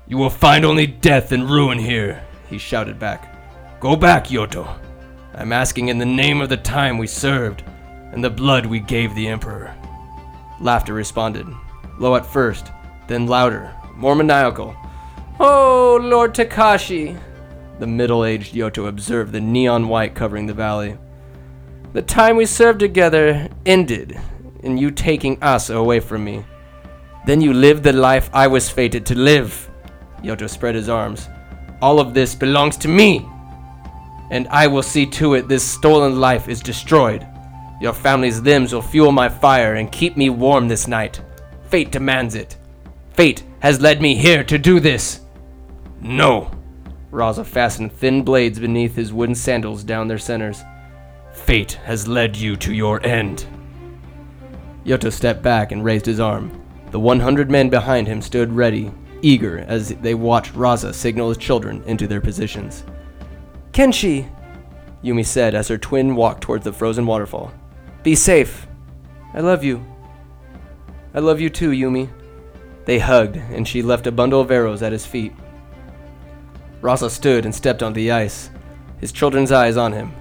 You 0.07 0.17
will 0.17 0.29
find 0.29 0.65
only 0.65 0.85
death 0.85 1.31
and 1.31 1.49
ruin 1.49 1.79
here, 1.79 2.23
he 2.49 2.57
shouted 2.57 2.99
back. 2.99 3.79
Go 3.79 3.95
back, 3.95 4.27
Yoto. 4.27 4.77
I'm 5.33 5.53
asking 5.53 5.87
in 5.87 5.97
the 5.97 6.05
name 6.05 6.41
of 6.41 6.49
the 6.49 6.57
time 6.57 6.97
we 6.97 7.07
served 7.07 7.63
and 8.11 8.23
the 8.23 8.29
blood 8.29 8.65
we 8.65 8.79
gave 8.79 9.15
the 9.15 9.27
Emperor. 9.27 9.75
Laughter 10.61 10.93
responded, 10.93 11.47
low 11.99 12.15
at 12.15 12.25
first, 12.25 12.71
then 13.07 13.27
louder, 13.27 13.73
more 13.95 14.15
maniacal. 14.15 14.75
Oh, 15.39 15.99
Lord 16.01 16.33
Takashi! 16.33 17.17
The 17.79 17.87
middle 17.87 18.25
aged 18.25 18.53
Yoto 18.53 18.87
observed 18.87 19.31
the 19.31 19.39
neon 19.39 19.87
white 19.87 20.15
covering 20.15 20.47
the 20.47 20.53
valley. 20.53 20.97
The 21.93 22.01
time 22.01 22.35
we 22.35 22.45
served 22.45 22.79
together 22.79 23.47
ended 23.65 24.19
in 24.63 24.77
you 24.77 24.91
taking 24.91 25.41
us 25.41 25.69
away 25.69 26.01
from 26.01 26.25
me. 26.25 26.43
Then 27.25 27.39
you 27.39 27.53
lived 27.53 27.83
the 27.83 27.93
life 27.93 28.29
I 28.33 28.47
was 28.47 28.69
fated 28.69 29.05
to 29.07 29.15
live. 29.15 29.69
Yoto 30.21 30.49
spread 30.49 30.75
his 30.75 30.89
arms. 30.89 31.29
All 31.81 32.01
of 32.01 32.13
this 32.13 32.35
belongs 32.35 32.75
to 32.77 32.89
me! 32.89 33.25
And 34.29 34.47
I 34.49 34.67
will 34.67 34.83
see 34.83 35.05
to 35.05 35.35
it 35.35 35.47
this 35.47 35.63
stolen 35.63 36.19
life 36.19 36.49
is 36.49 36.59
destroyed. 36.59 37.25
Your 37.79 37.93
family's 37.93 38.41
limbs 38.41 38.73
will 38.73 38.81
fuel 38.81 39.11
my 39.11 39.29
fire 39.29 39.75
and 39.75 39.91
keep 39.91 40.17
me 40.17 40.29
warm 40.29 40.67
this 40.67 40.87
night. 40.87 41.21
Fate 41.69 41.91
demands 41.91 42.35
it. 42.35 42.57
Fate 43.11 43.43
has 43.59 43.79
led 43.79 44.01
me 44.01 44.15
here 44.15 44.43
to 44.43 44.57
do 44.57 44.79
this. 44.79 45.21
No. 46.01 46.51
Raza 47.11 47.45
fastened 47.45 47.93
thin 47.93 48.23
blades 48.23 48.59
beneath 48.59 48.95
his 48.95 49.13
wooden 49.13 49.35
sandals 49.35 49.83
down 49.83 50.07
their 50.07 50.17
centers. 50.17 50.61
Fate 51.31 51.73
has 51.85 52.07
led 52.07 52.35
you 52.35 52.55
to 52.57 52.73
your 52.73 53.05
end. 53.05 53.45
Yoto 54.85 55.11
stepped 55.11 55.41
back 55.41 55.71
and 55.71 55.83
raised 55.83 56.05
his 56.05 56.19
arm. 56.19 56.61
The 56.91 56.99
100 56.99 57.49
men 57.49 57.69
behind 57.69 58.07
him 58.07 58.21
stood 58.21 58.51
ready, 58.51 58.91
eager 59.21 59.59
as 59.59 59.89
they 59.89 60.15
watched 60.15 60.53
Raza 60.53 60.93
signal 60.93 61.29
his 61.29 61.37
children 61.37 61.83
into 61.85 62.07
their 62.07 62.21
positions. 62.21 62.83
Kenshi, 63.71 64.29
Yumi 65.03 65.25
said 65.25 65.55
as 65.55 65.67
her 65.67 65.77
twin 65.77 66.15
walked 66.15 66.41
towards 66.41 66.63
the 66.63 66.73
frozen 66.73 67.05
waterfall. 67.05 67.53
Be 68.03 68.15
safe. 68.15 68.65
I 69.33 69.41
love 69.41 69.63
you. 69.63 69.85
I 71.13 71.19
love 71.19 71.41
you 71.41 71.49
too, 71.49 71.71
Yumi. 71.71 72.09
They 72.85 72.99
hugged, 72.99 73.35
and 73.35 73.67
she 73.67 73.81
left 73.81 74.07
a 74.07 74.11
bundle 74.11 74.39
of 74.39 74.51
arrows 74.51 74.81
at 74.81 74.91
his 74.93 75.05
feet. 75.05 75.33
Raza 76.81 77.09
stood 77.09 77.43
and 77.43 77.53
stepped 77.53 77.83
on 77.83 77.93
the 77.93 78.11
ice, 78.11 78.49
his 79.01 79.11
children's 79.11 79.51
eyes 79.51 79.75
on 79.75 79.91
him, 79.91 80.13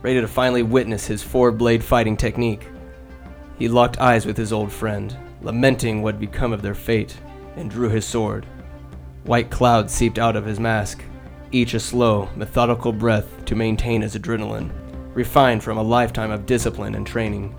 ready 0.00 0.20
to 0.20 0.26
finally 0.28 0.62
witness 0.62 1.06
his 1.06 1.22
four 1.22 1.52
blade 1.52 1.84
fighting 1.84 2.16
technique. 2.16 2.66
He 3.58 3.68
locked 3.68 4.00
eyes 4.00 4.24
with 4.24 4.36
his 4.36 4.52
old 4.52 4.72
friend, 4.72 5.14
lamenting 5.42 6.00
what 6.02 6.14
had 6.14 6.20
become 6.20 6.52
of 6.52 6.62
their 6.62 6.74
fate, 6.74 7.18
and 7.56 7.70
drew 7.70 7.90
his 7.90 8.06
sword. 8.06 8.46
White 9.24 9.50
clouds 9.50 9.92
seeped 9.92 10.18
out 10.18 10.36
of 10.36 10.46
his 10.46 10.58
mask, 10.58 11.02
each 11.52 11.74
a 11.74 11.80
slow, 11.80 12.30
methodical 12.34 12.92
breath 12.92 13.44
to 13.44 13.54
maintain 13.54 14.00
his 14.00 14.16
adrenaline, 14.16 14.70
refined 15.16 15.64
from 15.64 15.78
a 15.78 15.82
lifetime 15.82 16.30
of 16.30 16.44
discipline 16.44 16.94
and 16.94 17.06
training. 17.06 17.56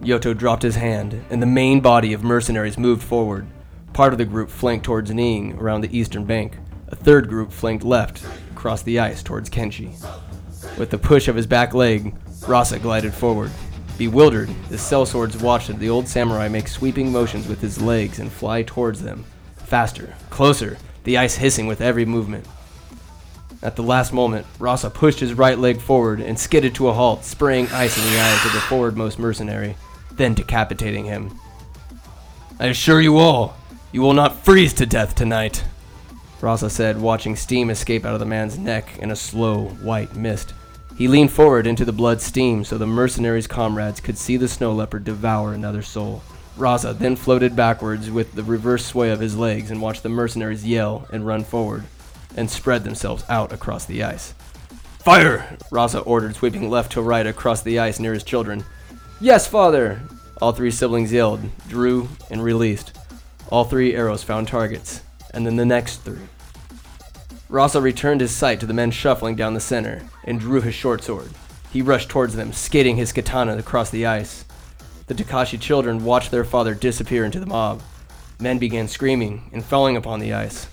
Yoto 0.00 0.36
dropped 0.36 0.62
his 0.62 0.74
hand, 0.74 1.22
and 1.28 1.40
the 1.40 1.46
main 1.46 1.80
body 1.80 2.14
of 2.14 2.24
mercenaries 2.24 2.78
moved 2.78 3.02
forward. 3.02 3.46
Part 3.92 4.14
of 4.14 4.18
the 4.18 4.24
group 4.24 4.48
flanked 4.48 4.86
towards 4.86 5.10
Ning 5.10 5.52
around 5.58 5.82
the 5.82 5.96
eastern 5.96 6.24
bank, 6.24 6.56
a 6.88 6.96
third 6.96 7.28
group 7.28 7.52
flanked 7.52 7.84
left, 7.84 8.24
across 8.52 8.82
the 8.82 8.98
ice 8.98 9.22
towards 9.22 9.50
Kenshi. 9.50 9.94
With 10.78 10.88
the 10.88 10.96
push 10.96 11.28
of 11.28 11.36
his 11.36 11.46
back 11.46 11.74
leg, 11.74 12.14
Raza 12.40 12.80
glided 12.80 13.12
forward. 13.12 13.50
Bewildered, 13.98 14.48
the 14.70 14.78
sellswords 14.78 15.42
watched 15.42 15.78
the 15.78 15.90
old 15.90 16.08
samurai 16.08 16.48
make 16.48 16.68
sweeping 16.68 17.12
motions 17.12 17.46
with 17.46 17.60
his 17.60 17.82
legs 17.82 18.18
and 18.18 18.32
fly 18.32 18.62
towards 18.62 19.02
them. 19.02 19.26
Faster, 19.56 20.14
closer, 20.30 20.78
the 21.04 21.18
ice 21.18 21.34
hissing 21.34 21.66
with 21.66 21.82
every 21.82 22.06
movement. 22.06 22.46
At 23.62 23.76
the 23.76 23.82
last 23.82 24.12
moment, 24.12 24.46
Raza 24.58 24.92
pushed 24.92 25.20
his 25.20 25.34
right 25.34 25.56
leg 25.56 25.80
forward 25.80 26.20
and 26.20 26.38
skidded 26.38 26.74
to 26.74 26.88
a 26.88 26.92
halt, 26.92 27.24
spraying 27.24 27.68
ice 27.68 27.96
in 27.96 28.12
the 28.12 28.20
eyes 28.20 28.44
of 28.44 28.52
the 28.52 28.58
forwardmost 28.58 29.18
mercenary, 29.18 29.76
then 30.10 30.34
decapitating 30.34 31.04
him. 31.04 31.38
I 32.58 32.66
assure 32.66 33.00
you 33.00 33.18
all, 33.18 33.56
you 33.92 34.00
will 34.00 34.14
not 34.14 34.44
freeze 34.44 34.72
to 34.74 34.86
death 34.86 35.14
tonight. 35.14 35.64
Raza 36.40 36.70
said, 36.70 37.00
watching 37.00 37.36
steam 37.36 37.70
escape 37.70 38.04
out 38.04 38.14
of 38.14 38.20
the 38.20 38.26
man's 38.26 38.58
neck 38.58 38.98
in 38.98 39.12
a 39.12 39.16
slow, 39.16 39.66
white 39.66 40.16
mist. 40.16 40.54
He 40.98 41.06
leaned 41.06 41.30
forward 41.30 41.66
into 41.66 41.84
the 41.84 41.92
blood 41.92 42.20
steam 42.20 42.64
so 42.64 42.76
the 42.76 42.86
mercenary's 42.86 43.46
comrades 43.46 44.00
could 44.00 44.18
see 44.18 44.36
the 44.36 44.48
snow 44.48 44.72
leopard 44.72 45.04
devour 45.04 45.54
another 45.54 45.82
soul. 45.82 46.22
Raza 46.58 46.98
then 46.98 47.14
floated 47.14 47.54
backwards 47.54 48.10
with 48.10 48.32
the 48.32 48.42
reverse 48.42 48.84
sway 48.84 49.10
of 49.10 49.20
his 49.20 49.36
legs 49.36 49.70
and 49.70 49.80
watched 49.80 50.02
the 50.02 50.08
mercenaries 50.08 50.66
yell 50.66 51.06
and 51.12 51.26
run 51.26 51.44
forward, 51.44 51.84
and 52.36 52.50
spread 52.50 52.84
themselves 52.84 53.24
out 53.28 53.52
across 53.52 53.84
the 53.84 54.02
ice. 54.02 54.34
Fire! 54.98 55.56
Raza 55.70 56.06
ordered, 56.06 56.36
sweeping 56.36 56.70
left 56.70 56.92
to 56.92 57.02
right 57.02 57.26
across 57.26 57.62
the 57.62 57.78
ice 57.78 57.98
near 57.98 58.14
his 58.14 58.24
children. 58.24 58.64
Yes, 59.20 59.46
father! 59.46 60.00
All 60.40 60.52
three 60.52 60.70
siblings 60.70 61.12
yelled, 61.12 61.40
drew, 61.68 62.08
and 62.30 62.42
released. 62.42 62.96
All 63.50 63.64
three 63.64 63.94
arrows 63.94 64.22
found 64.22 64.48
targets, 64.48 65.02
and 65.32 65.46
then 65.46 65.56
the 65.56 65.64
next 65.64 65.98
three. 65.98 66.26
Raza 67.50 67.82
returned 67.82 68.20
his 68.20 68.34
sight 68.34 68.60
to 68.60 68.66
the 68.66 68.72
men 68.72 68.90
shuffling 68.90 69.36
down 69.36 69.54
the 69.54 69.60
center 69.60 70.02
and 70.24 70.40
drew 70.40 70.60
his 70.60 70.74
short 70.74 71.04
sword. 71.04 71.30
He 71.70 71.82
rushed 71.82 72.08
towards 72.08 72.34
them, 72.34 72.52
skidding 72.52 72.96
his 72.96 73.12
katana 73.12 73.56
across 73.58 73.90
the 73.90 74.06
ice. 74.06 74.44
The 75.06 75.14
Takashi 75.14 75.60
children 75.60 76.04
watched 76.04 76.30
their 76.30 76.44
father 76.44 76.74
disappear 76.74 77.24
into 77.24 77.40
the 77.40 77.46
mob. 77.46 77.82
Men 78.40 78.58
began 78.58 78.88
screaming 78.88 79.50
and 79.52 79.64
falling 79.64 79.96
upon 79.96 80.20
the 80.20 80.32
ice. 80.32 80.66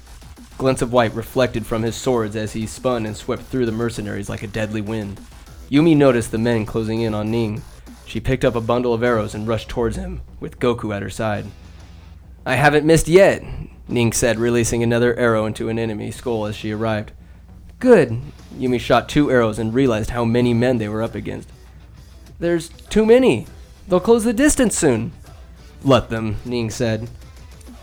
Glints 0.60 0.82
of 0.82 0.92
white 0.92 1.16
reflected 1.16 1.66
from 1.66 1.84
his 1.84 1.96
swords 1.96 2.36
as 2.36 2.51
he 2.51 2.68
spun 2.68 3.06
and 3.06 3.16
swept 3.16 3.44
through 3.44 3.66
the 3.66 3.72
mercenaries 3.72 4.28
like 4.28 4.44
a 4.44 4.48
deadly 4.48 4.82
wind. 4.82 5.18
Yumi 5.72 5.96
noticed 5.96 6.32
the 6.32 6.38
men 6.38 6.66
closing 6.66 7.00
in 7.00 7.13
on 7.13 7.32
Ning. 7.32 7.62
She 8.06 8.20
picked 8.20 8.44
up 8.44 8.56
a 8.56 8.62
bundle 8.62 8.94
of 8.94 9.01
arrows 9.01 9.34
and 9.34 9.48
rushed 9.48 9.70
towards 9.70 9.96
him, 9.96 10.20
with 10.42 10.60
Goku 10.60 10.94
at 10.94 11.01
her 11.01 11.10
side. 11.10 11.46
I 12.46 12.56
haven't 12.56 12.86
missed 12.86 13.08
yet, 13.08 13.42
Ning 13.88 14.12
said, 14.12 14.38
releasing 14.38 14.84
another 14.84 15.16
arrow 15.16 15.46
into 15.46 15.70
an 15.70 15.80
enemy 15.80 16.12
skull 16.12 16.46
as 16.46 16.58
she 16.58 16.74
arrived. 16.74 17.13
Good. 17.80 18.20
Yumi 18.54 18.82
shot 18.82 19.08
two 19.08 19.32
arrows 19.32 19.60
and 19.60 19.74
realized 19.74 20.10
how 20.10 20.25
many 20.25 20.54
men 20.54 20.78
they 20.78 20.89
were 20.89 21.01
up 21.01 21.16
against. 21.16 21.50
There's 22.38 22.68
too 22.68 23.06
many. 23.06 23.48
They'll 23.88 24.01
close 24.01 24.25
the 24.25 24.34
distance 24.34 24.78
soon. 24.78 25.13
Let 25.86 26.10
them, 26.10 26.36
Ning 26.44 26.70
said. 26.70 27.10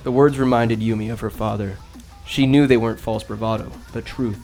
The 0.03 0.13
words 0.13 0.39
reminded 0.39 0.81
Yumi 0.81 1.11
of 1.11 1.21
her 1.21 1.31
father. 1.31 1.79
She 2.27 2.47
knew 2.47 2.67
they 2.67 2.77
weren't 2.77 3.01
false 3.01 3.23
bravado, 3.23 3.73
but 3.93 4.05
truth. 4.05 4.43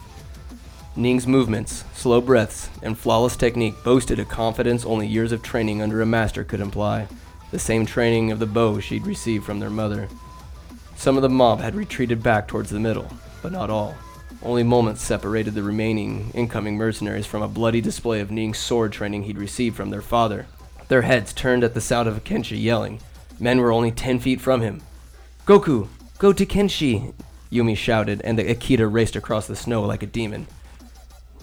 Ning's 0.95 1.27
movements, 1.27 1.85
slow 1.95 2.21
breaths, 2.21 2.71
and 2.83 2.99
flawless 2.99 3.37
technique 3.37 3.75
boasted 3.83 4.19
a 4.19 4.25
confidence 4.25 4.85
only 4.85 5.07
years 5.07 5.33
of 5.33 5.43
training 5.43 5.83
under 5.83 6.01
a 6.01 6.07
master 6.07 6.45
could 6.45 6.61
imply, 6.61 7.09
the 7.51 7.59
same 7.59 7.85
training 7.85 8.31
of 8.31 8.39
the 8.39 8.47
bow 8.47 8.79
she'd 8.79 9.07
received 9.07 9.45
from 9.45 9.59
their 9.59 9.71
mother. 9.71 10.09
Some 10.97 11.17
of 11.17 11.23
the 11.23 11.29
mob 11.29 11.61
had 11.61 11.75
retreated 11.75 12.23
back 12.23 12.47
towards 12.47 12.71
the 12.71 12.79
middle, 12.79 13.11
but 13.43 13.53
not 13.53 13.71
all. 13.71 13.97
Only 14.43 14.63
moments 14.63 15.03
separated 15.03 15.55
the 15.55 15.63
remaining 15.63 16.31
incoming 16.35 16.77
mercenaries 16.77 17.27
from 17.27 17.43
a 17.43 17.49
bloody 17.49 17.81
display 17.81 18.21
of 18.21 18.31
Ning's 18.31 18.59
sword 18.59 18.93
training 18.93 19.25
he'd 19.25 19.39
received 19.39 19.77
from 19.77 19.91
their 19.91 20.03
father. 20.03 20.47
Their 20.89 21.03
heads 21.03 21.33
turned 21.33 21.65
at 21.65 21.75
the 21.75 21.81
sound 21.81 22.09
of 22.09 22.23
Kenshi 22.23 22.63
yelling. 22.63 23.01
Men 23.41 23.59
were 23.61 23.73
only 23.73 23.91
ten 23.91 24.19
feet 24.19 24.41
from 24.41 24.61
him. 24.61 24.83
Goku, 25.47 25.89
go 26.19 26.33
to 26.33 26.45
Kenshi, 26.45 27.15
Yumi 27.53 27.77
shouted, 27.77 28.23
and 28.23 28.39
the 28.39 28.45
Akita 28.45 28.91
raced 28.91 29.15
across 29.15 29.47
the 29.47 29.55
snow 29.55 29.83
like 29.83 30.03
a 30.03 30.07
demon. 30.07 30.47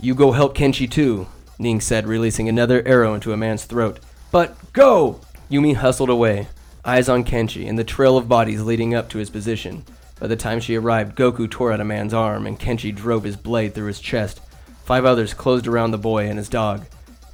You 0.01 0.16
go 0.16 0.32
help 0.32 0.56
Kenshi 0.58 0.89
too, 0.89 1.28
Ning 1.60 1.82
said, 1.82 2.08
releasing 2.08 2.50
another 2.50 2.82
arrow 2.88 3.13
into 3.13 3.34
a 3.34 3.38
man's 3.38 3.66
throat. 3.66 4.00
But 4.32 4.74
go! 4.74 5.22
Yumi 5.51 5.75
hustled 5.75 6.10
away, 6.10 6.48
eyes 6.86 7.10
on 7.10 7.24
Kenshi 7.24 7.68
and 7.68 7.78
the 7.78 7.84
trail 7.84 8.18
of 8.18 8.30
bodies 8.30 8.62
leading 8.62 8.96
up 8.96 9.10
to 9.10 9.18
his 9.18 9.30
position. 9.30 9.84
By 10.20 10.28
the 10.28 10.36
time 10.36 10.60
she 10.60 10.75
arrived, 10.75 11.18
Goku 11.18 11.50
tore 11.50 11.72
at 11.72 11.82
a 11.82 11.86
man's 11.86 12.13
arm, 12.13 12.48
and 12.48 12.60
Kenshi 12.60 12.94
drove 12.94 13.24
his 13.24 13.36
blade 13.36 13.74
through 13.74 13.88
his 13.88 14.00
chest. 14.00 14.42
Five 14.86 15.06
others 15.06 15.34
closed 15.34 15.68
around 15.68 15.92
the 15.92 15.98
boy 15.98 16.28
and 16.28 16.38
his 16.38 16.50
dog. 16.50 16.86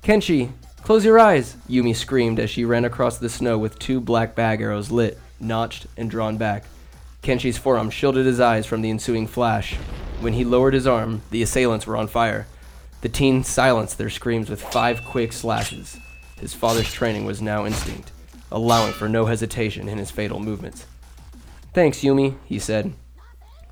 Kenshi, 0.03 0.51
close 0.81 1.05
your 1.05 1.19
eyes! 1.19 1.55
Yumi 1.69 1.95
screamed 1.95 2.39
as 2.39 2.49
she 2.49 2.65
ran 2.65 2.85
across 2.85 3.17
the 3.17 3.29
snow 3.29 3.57
with 3.57 3.79
two 3.79 4.01
black 4.01 4.35
bag 4.35 4.61
arrows 4.61 4.91
lit, 4.91 5.19
notched, 5.39 5.87
and 5.97 6.09
drawn 6.09 6.37
back. 6.37 6.65
Kenshi's 7.25 7.57
forearm 7.57 7.89
shielded 7.89 8.27
his 8.27 8.39
eyes 8.39 8.67
from 8.67 8.83
the 8.83 8.91
ensuing 8.91 9.25
flash. 9.25 9.73
When 10.19 10.33
he 10.33 10.45
lowered 10.45 10.75
his 10.75 10.85
arm, 10.85 11.23
the 11.31 11.41
assailants 11.41 11.87
were 11.87 11.97
on 11.97 12.07
fire. 12.07 12.45
The 13.01 13.09
teen 13.09 13.43
silenced 13.43 13.97
their 13.97 14.11
screams 14.11 14.47
with 14.47 14.61
five 14.61 15.03
quick 15.03 15.33
slashes. 15.33 15.97
His 16.39 16.53
father's 16.53 16.93
training 16.93 17.25
was 17.25 17.41
now 17.41 17.65
instinct, 17.65 18.11
allowing 18.51 18.93
for 18.93 19.09
no 19.09 19.25
hesitation 19.25 19.89
in 19.89 19.97
his 19.97 20.11
fatal 20.11 20.39
movements. 20.39 20.85
Thanks, 21.73 22.01
Yumi, 22.01 22.37
he 22.45 22.59
said. 22.59 22.93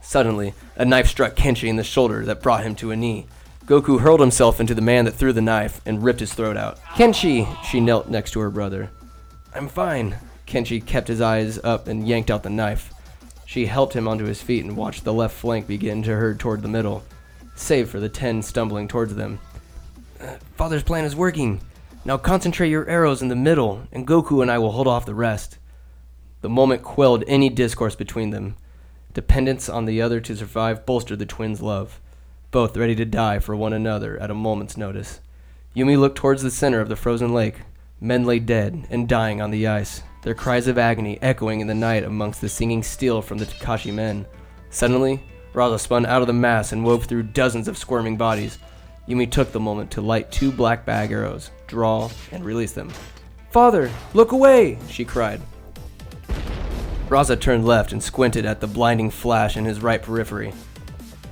Suddenly, 0.01 0.55
a 0.75 0.83
knife 0.83 1.07
struck 1.07 1.35
Kenshi 1.35 1.69
in 1.69 1.75
the 1.75 1.83
shoulder 1.83 2.25
that 2.25 2.41
brought 2.41 2.63
him 2.63 2.73
to 2.77 2.89
a 2.89 2.95
knee. 2.95 3.27
Goku 3.65 3.99
hurled 3.99 4.19
himself 4.19 4.59
into 4.59 4.73
the 4.73 4.81
man 4.81 5.05
that 5.05 5.13
threw 5.13 5.31
the 5.31 5.41
knife 5.41 5.79
and 5.85 6.03
ripped 6.03 6.21
his 6.21 6.33
throat 6.33 6.57
out. 6.57 6.79
Kenshi! 6.95 7.47
She 7.63 7.79
knelt 7.79 8.09
next 8.09 8.31
to 8.31 8.39
her 8.39 8.49
brother. 8.49 8.89
I'm 9.53 9.67
fine. 9.67 10.17
Kenshi 10.47 10.83
kept 10.83 11.07
his 11.07 11.21
eyes 11.21 11.59
up 11.63 11.87
and 11.87 12.07
yanked 12.07 12.31
out 12.31 12.41
the 12.41 12.49
knife. 12.49 12.92
She 13.45 13.65
helped 13.65 13.93
him 13.93 14.07
onto 14.07 14.25
his 14.25 14.41
feet 14.41 14.63
and 14.63 14.77
watched 14.77 15.03
the 15.03 15.13
left 15.13 15.35
flank 15.35 15.67
begin 15.67 16.03
to 16.03 16.15
herd 16.15 16.39
toward 16.39 16.61
the 16.61 16.67
middle, 16.67 17.03
save 17.55 17.89
for 17.89 17.99
the 17.99 18.09
ten 18.09 18.41
stumbling 18.41 18.87
towards 18.87 19.15
them. 19.15 19.39
Uh, 20.19 20.37
Father's 20.55 20.83
plan 20.83 21.05
is 21.05 21.15
working. 21.15 21.61
Now 22.05 22.17
concentrate 22.17 22.69
your 22.69 22.87
arrows 22.89 23.21
in 23.21 23.27
the 23.27 23.35
middle, 23.35 23.87
and 23.91 24.07
Goku 24.07 24.41
and 24.41 24.51
I 24.51 24.57
will 24.57 24.71
hold 24.71 24.87
off 24.87 25.05
the 25.05 25.13
rest. 25.13 25.57
The 26.41 26.49
moment 26.49 26.83
quelled 26.83 27.23
any 27.27 27.49
discourse 27.49 27.95
between 27.95 28.31
them. 28.31 28.55
Dependence 29.13 29.69
on 29.69 29.85
the 29.85 30.01
other 30.01 30.19
to 30.19 30.35
survive 30.35 30.85
bolstered 30.85 31.19
the 31.19 31.25
twins' 31.25 31.61
love, 31.61 32.01
both 32.51 32.75
ready 32.75 32.95
to 32.95 33.05
die 33.05 33.39
for 33.39 33.55
one 33.55 33.73
another 33.73 34.19
at 34.19 34.31
a 34.31 34.33
moment's 34.33 34.75
notice. 34.75 35.21
Yumi 35.75 35.97
looked 35.97 36.17
towards 36.17 36.43
the 36.43 36.51
center 36.51 36.81
of 36.81 36.89
the 36.89 36.95
frozen 36.95 37.33
lake. 37.33 37.61
Men 38.01 38.25
lay 38.25 38.39
dead 38.39 38.85
and 38.89 39.07
dying 39.07 39.41
on 39.41 39.51
the 39.51 39.65
ice, 39.65 40.03
their 40.23 40.33
cries 40.33 40.67
of 40.67 40.77
agony 40.77 41.19
echoing 41.21 41.59
in 41.59 41.67
the 41.67 41.75
night 41.75 42.03
amongst 42.03 42.41
the 42.41 42.49
singing 42.49 42.81
steel 42.81 43.21
from 43.21 43.37
the 43.37 43.45
Takashi 43.45 43.93
men. 43.93 44.25
Suddenly, 44.69 45.21
Raza 45.53 45.79
spun 45.79 46.05
out 46.05 46.21
of 46.21 46.27
the 46.27 46.33
mass 46.33 46.71
and 46.71 46.83
wove 46.83 47.05
through 47.05 47.23
dozens 47.23 47.67
of 47.67 47.77
squirming 47.77 48.17
bodies. 48.17 48.57
Yumi 49.07 49.29
took 49.29 49.51
the 49.51 49.59
moment 49.59 49.91
to 49.91 50.01
light 50.01 50.31
two 50.31 50.51
black 50.51 50.85
bag 50.85 51.11
arrows, 51.11 51.51
draw, 51.67 52.09
and 52.31 52.43
release 52.43 52.71
them. 52.71 52.91
Father, 53.51 53.91
look 54.13 54.31
away! 54.31 54.79
she 54.89 55.05
cried. 55.05 55.41
Raza 57.09 57.39
turned 57.39 57.65
left 57.65 57.91
and 57.91 58.01
squinted 58.01 58.45
at 58.45 58.61
the 58.61 58.67
blinding 58.67 59.11
flash 59.11 59.57
in 59.57 59.65
his 59.65 59.81
right 59.81 60.01
periphery. 60.01 60.53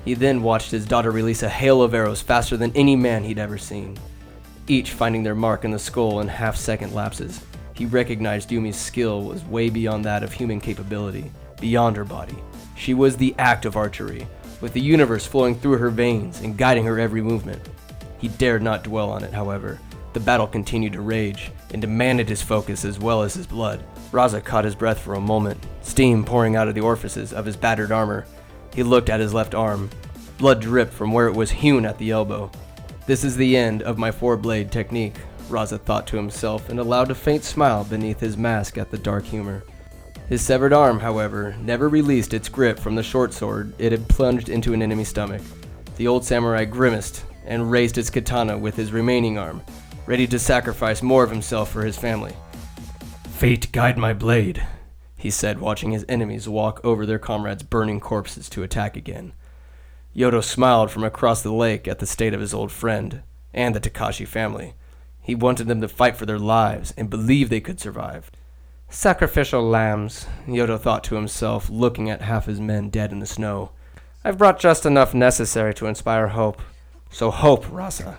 He 0.05 0.13
then 0.13 0.43
watched 0.43 0.69
his 0.69 0.85
daughter 0.85 1.11
release 1.11 1.43
a 1.43 1.49
hail 1.49 1.81
of 1.81 1.93
arrows 1.93 2.21
faster 2.21 2.57
than 2.57 2.75
any 2.75 2.95
man 2.95 3.23
he'd 3.23 3.39
ever 3.39 3.57
seen, 3.57 3.97
each 4.67 4.91
finding 4.91 5.23
their 5.23 5.33
mark 5.33 5.63
in 5.63 5.71
the 5.71 5.79
skull 5.79 6.19
in 6.19 6.27
half 6.27 6.57
second 6.57 6.93
lapses. 6.93 7.41
He 7.81 7.87
recognized 7.87 8.51
Yumi's 8.51 8.75
skill 8.75 9.23
was 9.23 9.43
way 9.43 9.71
beyond 9.71 10.05
that 10.05 10.21
of 10.21 10.31
human 10.31 10.61
capability, 10.61 11.31
beyond 11.59 11.97
her 11.97 12.05
body. 12.05 12.35
She 12.75 12.93
was 12.93 13.17
the 13.17 13.33
act 13.39 13.65
of 13.65 13.75
archery, 13.75 14.27
with 14.61 14.73
the 14.73 14.79
universe 14.79 15.25
flowing 15.25 15.55
through 15.55 15.79
her 15.79 15.89
veins 15.89 16.41
and 16.41 16.55
guiding 16.55 16.85
her 16.85 16.99
every 16.99 17.23
movement. 17.23 17.59
He 18.19 18.27
dared 18.27 18.61
not 18.61 18.83
dwell 18.83 19.09
on 19.09 19.23
it, 19.23 19.33
however. 19.33 19.79
The 20.13 20.19
battle 20.19 20.45
continued 20.45 20.93
to 20.93 21.01
rage 21.01 21.49
and 21.71 21.81
demanded 21.81 22.29
his 22.29 22.43
focus 22.43 22.85
as 22.85 22.99
well 22.99 23.23
as 23.23 23.33
his 23.33 23.47
blood. 23.47 23.83
Raza 24.11 24.43
caught 24.43 24.65
his 24.65 24.75
breath 24.75 24.99
for 24.99 25.15
a 25.15 25.19
moment, 25.19 25.65
steam 25.81 26.23
pouring 26.23 26.55
out 26.55 26.67
of 26.67 26.75
the 26.75 26.81
orifices 26.81 27.33
of 27.33 27.47
his 27.47 27.57
battered 27.57 27.91
armor. 27.91 28.27
He 28.75 28.83
looked 28.83 29.09
at 29.09 29.19
his 29.19 29.33
left 29.33 29.55
arm. 29.55 29.89
Blood 30.37 30.61
dripped 30.61 30.93
from 30.93 31.13
where 31.13 31.25
it 31.25 31.33
was 31.33 31.49
hewn 31.49 31.87
at 31.87 31.97
the 31.97 32.11
elbow. 32.11 32.51
This 33.07 33.23
is 33.23 33.35
the 33.35 33.57
end 33.57 33.81
of 33.81 33.97
my 33.97 34.11
four 34.11 34.37
blade 34.37 34.71
technique, 34.71 35.15
Raza 35.51 35.79
thought 35.79 36.07
to 36.07 36.17
himself 36.17 36.69
and 36.69 36.79
allowed 36.79 37.11
a 37.11 37.15
faint 37.15 37.43
smile 37.43 37.83
beneath 37.83 38.19
his 38.19 38.37
mask 38.37 38.77
at 38.77 38.89
the 38.89 38.97
dark 38.97 39.25
humor. 39.25 39.63
His 40.27 40.41
severed 40.41 40.73
arm, 40.73 40.99
however, 40.99 41.55
never 41.61 41.89
released 41.89 42.33
its 42.33 42.49
grip 42.49 42.79
from 42.79 42.95
the 42.95 43.03
short 43.03 43.33
sword 43.33 43.73
it 43.77 43.91
had 43.91 44.07
plunged 44.07 44.49
into 44.49 44.73
an 44.73 44.81
enemy's 44.81 45.09
stomach. 45.09 45.41
The 45.97 46.07
old 46.07 46.23
samurai 46.23 46.65
grimaced 46.65 47.25
and 47.45 47.69
raised 47.69 47.97
his 47.97 48.09
katana 48.09 48.57
with 48.57 48.75
his 48.75 48.93
remaining 48.93 49.37
arm, 49.37 49.61
ready 50.05 50.25
to 50.27 50.39
sacrifice 50.39 51.01
more 51.01 51.23
of 51.23 51.31
himself 51.31 51.69
for 51.69 51.83
his 51.83 51.97
family. 51.97 52.33
Fate 53.29 53.71
guide 53.71 53.97
my 53.97 54.13
blade, 54.13 54.65
he 55.17 55.29
said, 55.29 55.59
watching 55.59 55.91
his 55.91 56.05
enemies 56.07 56.47
walk 56.47 56.79
over 56.83 57.05
their 57.05 57.19
comrades' 57.19 57.63
burning 57.63 57.99
corpses 57.99 58.49
to 58.49 58.63
attack 58.63 58.95
again. 58.95 59.33
Yodo 60.15 60.43
smiled 60.43 60.91
from 60.91 61.03
across 61.03 61.41
the 61.41 61.53
lake 61.53 61.87
at 61.87 61.99
the 61.99 62.05
state 62.05 62.33
of 62.33 62.41
his 62.41 62.53
old 62.53 62.71
friend 62.71 63.21
and 63.53 63.75
the 63.75 63.79
Takashi 63.79 64.27
family. 64.27 64.73
He 65.21 65.35
wanted 65.35 65.67
them 65.67 65.81
to 65.81 65.87
fight 65.87 66.17
for 66.17 66.25
their 66.25 66.39
lives 66.39 66.93
and 66.97 67.09
believe 67.09 67.49
they 67.49 67.61
could 67.61 67.79
survive. 67.79 68.31
Sacrificial 68.89 69.63
lambs, 69.63 70.27
Yodo 70.47 70.79
thought 70.79 71.03
to 71.05 71.15
himself, 71.15 71.69
looking 71.69 72.09
at 72.09 72.21
half 72.21 72.45
his 72.45 72.59
men 72.59 72.89
dead 72.89 73.11
in 73.11 73.19
the 73.19 73.25
snow. 73.25 73.71
I've 74.23 74.37
brought 74.37 74.59
just 74.59 74.85
enough 74.85 75.13
necessary 75.13 75.73
to 75.75 75.87
inspire 75.87 76.27
hope. 76.27 76.61
So 77.09 77.31
hope, 77.31 77.65
Raza. 77.65 78.17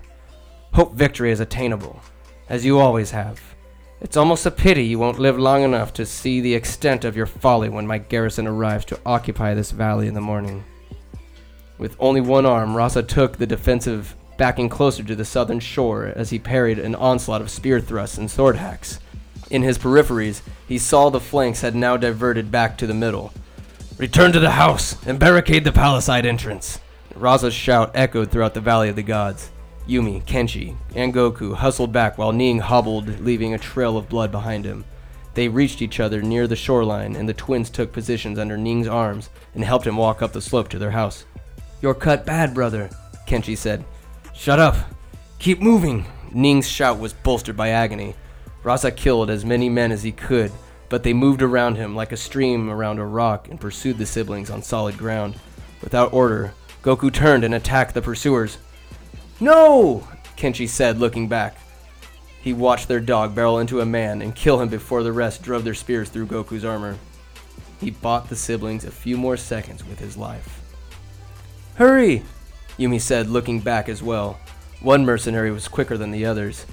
Hope 0.72 0.94
victory 0.94 1.30
is 1.30 1.40
attainable, 1.40 2.00
as 2.48 2.64
you 2.64 2.78
always 2.78 3.10
have. 3.10 3.40
It's 4.00 4.16
almost 4.16 4.46
a 4.46 4.50
pity 4.50 4.84
you 4.84 4.98
won't 4.98 5.18
live 5.18 5.38
long 5.38 5.62
enough 5.62 5.92
to 5.94 6.06
see 6.06 6.40
the 6.40 6.54
extent 6.54 7.04
of 7.04 7.16
your 7.16 7.26
folly 7.26 7.68
when 7.68 7.86
my 7.86 7.98
garrison 7.98 8.46
arrives 8.46 8.84
to 8.86 8.98
occupy 9.06 9.54
this 9.54 9.70
valley 9.70 10.08
in 10.08 10.14
the 10.14 10.20
morning. 10.20 10.64
With 11.78 11.96
only 12.00 12.20
one 12.20 12.46
arm, 12.46 12.74
Raza 12.74 13.06
took 13.06 13.36
the 13.36 13.46
defensive, 13.46 14.16
backing 14.42 14.68
closer 14.68 15.04
to 15.04 15.14
the 15.14 15.24
southern 15.24 15.60
shore 15.60 16.12
as 16.16 16.30
he 16.30 16.36
parried 16.36 16.76
an 16.76 16.96
onslaught 16.96 17.40
of 17.40 17.48
spear 17.48 17.78
thrusts 17.78 18.18
and 18.18 18.28
sword 18.28 18.56
hacks. 18.56 18.98
In 19.50 19.62
his 19.62 19.78
peripheries, 19.78 20.42
he 20.66 20.78
saw 20.78 21.10
the 21.10 21.20
flanks 21.20 21.60
had 21.60 21.76
now 21.76 21.96
diverted 21.96 22.50
back 22.50 22.76
to 22.78 22.88
the 22.88 22.92
middle. 22.92 23.32
Return 23.98 24.32
to 24.32 24.40
the 24.40 24.50
house 24.50 24.96
and 25.06 25.16
barricade 25.16 25.62
the 25.62 25.70
palisade 25.70 26.26
entrance. 26.26 26.80
Raza's 27.14 27.54
shout 27.54 27.92
echoed 27.94 28.32
throughout 28.32 28.54
the 28.54 28.60
Valley 28.60 28.88
of 28.88 28.96
the 28.96 29.04
Gods. 29.04 29.52
Yumi, 29.86 30.24
Kenshi, 30.24 30.74
and 30.96 31.14
Goku 31.14 31.54
hustled 31.54 31.92
back 31.92 32.18
while 32.18 32.32
Ning 32.32 32.58
hobbled, 32.58 33.20
leaving 33.20 33.54
a 33.54 33.58
trail 33.58 33.96
of 33.96 34.08
blood 34.08 34.32
behind 34.32 34.64
him. 34.64 34.84
They 35.34 35.46
reached 35.46 35.80
each 35.80 36.00
other 36.00 36.20
near 36.20 36.48
the 36.48 36.56
shoreline, 36.56 37.14
and 37.14 37.28
the 37.28 37.32
twins 37.32 37.70
took 37.70 37.92
positions 37.92 38.40
under 38.40 38.56
Ning's 38.56 38.88
arms 38.88 39.30
and 39.54 39.62
helped 39.62 39.86
him 39.86 39.96
walk 39.96 40.20
up 40.20 40.32
the 40.32 40.42
slope 40.42 40.68
to 40.70 40.80
their 40.80 40.90
house. 40.90 41.26
You're 41.80 41.94
cut 41.94 42.26
bad, 42.26 42.54
brother, 42.54 42.90
Kenshi 43.28 43.56
said. 43.56 43.84
Shut 44.34 44.58
up! 44.58 44.76
Keep 45.38 45.60
moving! 45.60 46.06
Ning's 46.32 46.68
shout 46.68 46.98
was 46.98 47.12
bolstered 47.12 47.56
by 47.56 47.68
agony. 47.68 48.14
Raza 48.64 48.94
killed 48.96 49.30
as 49.30 49.44
many 49.44 49.68
men 49.68 49.92
as 49.92 50.02
he 50.02 50.12
could, 50.12 50.50
but 50.88 51.02
they 51.02 51.12
moved 51.12 51.42
around 51.42 51.76
him 51.76 51.94
like 51.94 52.12
a 52.12 52.16
stream 52.16 52.70
around 52.70 52.98
a 52.98 53.04
rock 53.04 53.48
and 53.48 53.60
pursued 53.60 53.98
the 53.98 54.06
siblings 54.06 54.50
on 54.50 54.62
solid 54.62 54.96
ground. 54.96 55.36
Without 55.82 56.12
order, 56.12 56.54
Goku 56.82 57.12
turned 57.12 57.44
and 57.44 57.54
attacked 57.54 57.94
the 57.94 58.02
pursuers. 58.02 58.58
No! 59.40 60.06
Kenshi 60.36 60.68
said, 60.68 60.98
looking 60.98 61.28
back. 61.28 61.56
He 62.40 62.52
watched 62.52 62.88
their 62.88 63.00
dog 63.00 63.34
barrel 63.34 63.58
into 63.58 63.80
a 63.80 63.86
man 63.86 64.22
and 64.22 64.34
kill 64.34 64.60
him 64.60 64.68
before 64.68 65.02
the 65.02 65.12
rest 65.12 65.42
drove 65.42 65.64
their 65.64 65.74
spears 65.74 66.08
through 66.08 66.26
Goku's 66.26 66.64
armor. 66.64 66.98
He 67.80 67.90
bought 67.90 68.28
the 68.28 68.36
siblings 68.36 68.84
a 68.84 68.90
few 68.90 69.16
more 69.16 69.36
seconds 69.36 69.84
with 69.84 69.98
his 69.98 70.16
life. 70.16 70.60
Hurry! 71.74 72.22
Yumi 72.78 73.00
said, 73.00 73.28
looking 73.28 73.60
back 73.60 73.88
as 73.88 74.02
well. 74.02 74.38
One 74.80 75.04
mercenary 75.04 75.50
was 75.50 75.68
quicker 75.68 75.96
than 75.96 76.10
the 76.10 76.26
others. 76.26 76.66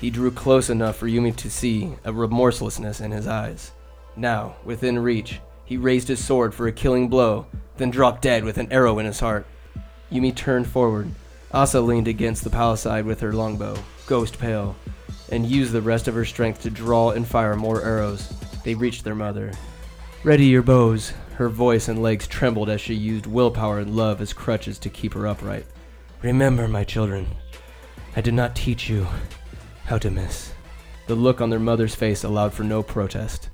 He 0.00 0.10
drew 0.10 0.30
close 0.30 0.68
enough 0.68 0.96
for 0.96 1.06
Yumi 1.06 1.34
to 1.36 1.50
see 1.50 1.92
a 2.04 2.12
remorselessness 2.12 3.00
in 3.00 3.10
his 3.10 3.26
eyes. 3.26 3.72
Now, 4.16 4.56
within 4.64 4.98
reach, 4.98 5.40
he 5.64 5.76
raised 5.76 6.08
his 6.08 6.24
sword 6.24 6.54
for 6.54 6.66
a 6.66 6.72
killing 6.72 7.08
blow, 7.08 7.46
then 7.76 7.90
dropped 7.90 8.22
dead 8.22 8.44
with 8.44 8.58
an 8.58 8.70
arrow 8.70 8.98
in 8.98 9.06
his 9.06 9.20
heart. 9.20 9.46
Yumi 10.12 10.34
turned 10.34 10.68
forward, 10.68 11.10
Asa 11.52 11.80
leaned 11.80 12.08
against 12.08 12.44
the 12.44 12.50
palisade 12.50 13.06
with 13.06 13.20
her 13.20 13.32
longbow, 13.32 13.76
ghost 14.06 14.38
pale, 14.38 14.76
and 15.30 15.46
used 15.46 15.72
the 15.72 15.82
rest 15.82 16.06
of 16.06 16.14
her 16.14 16.24
strength 16.24 16.62
to 16.62 16.70
draw 16.70 17.10
and 17.10 17.26
fire 17.26 17.56
more 17.56 17.82
arrows. 17.82 18.32
They 18.62 18.74
reached 18.74 19.04
their 19.04 19.14
mother. 19.14 19.52
Ready 20.22 20.46
your 20.46 20.62
bows. 20.62 21.12
Her 21.36 21.50
voice 21.50 21.86
and 21.88 22.02
legs 22.02 22.26
trembled 22.26 22.70
as 22.70 22.80
she 22.80 22.94
used 22.94 23.26
willpower 23.26 23.78
and 23.78 23.94
love 23.94 24.22
as 24.22 24.32
crutches 24.32 24.78
to 24.78 24.88
keep 24.88 25.12
her 25.12 25.26
upright. 25.26 25.66
Remember, 26.22 26.66
my 26.66 26.82
children, 26.82 27.26
I 28.16 28.22
did 28.22 28.32
not 28.32 28.56
teach 28.56 28.88
you 28.88 29.06
how 29.84 29.98
to 29.98 30.10
miss. 30.10 30.54
The 31.08 31.14
look 31.14 31.42
on 31.42 31.50
their 31.50 31.58
mother's 31.58 31.94
face 31.94 32.24
allowed 32.24 32.54
for 32.54 32.64
no 32.64 32.82
protest. 32.82 33.50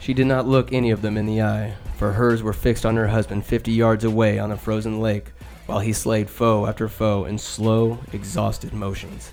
She 0.00 0.12
did 0.12 0.26
not 0.26 0.46
look 0.46 0.70
any 0.70 0.90
of 0.90 1.00
them 1.00 1.16
in 1.16 1.24
the 1.24 1.40
eye, 1.40 1.76
for 1.96 2.12
hers 2.12 2.42
were 2.42 2.52
fixed 2.52 2.84
on 2.84 2.94
her 2.96 3.08
husband 3.08 3.46
fifty 3.46 3.72
yards 3.72 4.04
away 4.04 4.38
on 4.38 4.50
the 4.50 4.56
frozen 4.58 5.00
lake, 5.00 5.28
while 5.64 5.80
he 5.80 5.94
slayed 5.94 6.28
foe 6.28 6.66
after 6.66 6.88
foe 6.88 7.24
in 7.24 7.38
slow, 7.38 8.00
exhausted 8.12 8.74
motions. 8.74 9.32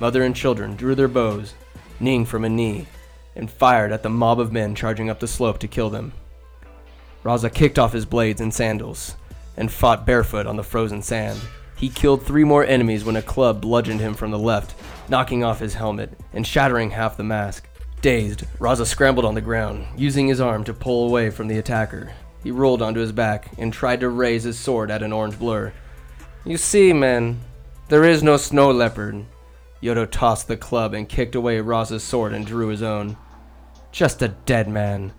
Mother 0.00 0.22
and 0.22 0.34
children 0.34 0.74
drew 0.74 0.94
their 0.94 1.06
bows, 1.06 1.52
Ning 2.00 2.24
from 2.24 2.46
a 2.46 2.48
knee, 2.48 2.86
and 3.34 3.50
fired 3.50 3.92
at 3.92 4.02
the 4.02 4.08
mob 4.08 4.40
of 4.40 4.52
men 4.52 4.74
charging 4.74 5.10
up 5.10 5.20
the 5.20 5.28
slope 5.28 5.58
to 5.58 5.68
kill 5.68 5.90
them. 5.90 6.14
Raza 7.26 7.52
kicked 7.52 7.76
off 7.76 7.92
his 7.92 8.06
blades 8.06 8.40
and 8.40 8.54
sandals 8.54 9.16
and 9.56 9.72
fought 9.72 10.06
barefoot 10.06 10.46
on 10.46 10.54
the 10.54 10.62
frozen 10.62 11.02
sand. 11.02 11.40
He 11.76 11.88
killed 11.88 12.22
three 12.22 12.44
more 12.44 12.64
enemies 12.64 13.04
when 13.04 13.16
a 13.16 13.22
club 13.22 13.60
bludgeoned 13.60 13.98
him 13.98 14.14
from 14.14 14.30
the 14.30 14.38
left, 14.38 14.76
knocking 15.08 15.42
off 15.42 15.58
his 15.58 15.74
helmet 15.74 16.12
and 16.32 16.46
shattering 16.46 16.90
half 16.90 17.16
the 17.16 17.24
mask. 17.24 17.68
Dazed, 18.00 18.44
Raza 18.60 18.86
scrambled 18.86 19.24
on 19.24 19.34
the 19.34 19.40
ground, 19.40 19.88
using 19.96 20.28
his 20.28 20.40
arm 20.40 20.62
to 20.62 20.72
pull 20.72 21.08
away 21.08 21.30
from 21.30 21.48
the 21.48 21.58
attacker. 21.58 22.12
He 22.44 22.52
rolled 22.52 22.80
onto 22.80 23.00
his 23.00 23.10
back 23.10 23.50
and 23.58 23.72
tried 23.72 23.98
to 24.00 24.08
raise 24.08 24.44
his 24.44 24.56
sword 24.56 24.92
at 24.92 25.02
an 25.02 25.12
orange 25.12 25.36
blur. 25.36 25.72
You 26.44 26.56
see, 26.56 26.92
men, 26.92 27.40
there 27.88 28.04
is 28.04 28.22
no 28.22 28.36
snow 28.36 28.70
leopard. 28.70 29.24
Yodo 29.82 30.08
tossed 30.08 30.46
the 30.46 30.56
club 30.56 30.94
and 30.94 31.08
kicked 31.08 31.34
away 31.34 31.58
Raza's 31.58 32.04
sword 32.04 32.32
and 32.32 32.46
drew 32.46 32.68
his 32.68 32.84
own. 32.84 33.16
Just 33.90 34.22
a 34.22 34.28
dead 34.28 34.68
man. 34.68 35.12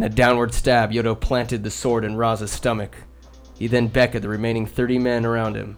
In 0.00 0.04
a 0.04 0.08
downward 0.08 0.54
stab, 0.54 0.92
Yodo 0.92 1.14
planted 1.14 1.62
the 1.62 1.70
sword 1.70 2.06
in 2.06 2.16
Raza's 2.16 2.50
stomach. 2.50 2.96
He 3.58 3.66
then 3.66 3.88
beckoned 3.88 4.24
the 4.24 4.30
remaining 4.30 4.64
30 4.64 4.98
men 4.98 5.26
around 5.26 5.56
him. 5.56 5.76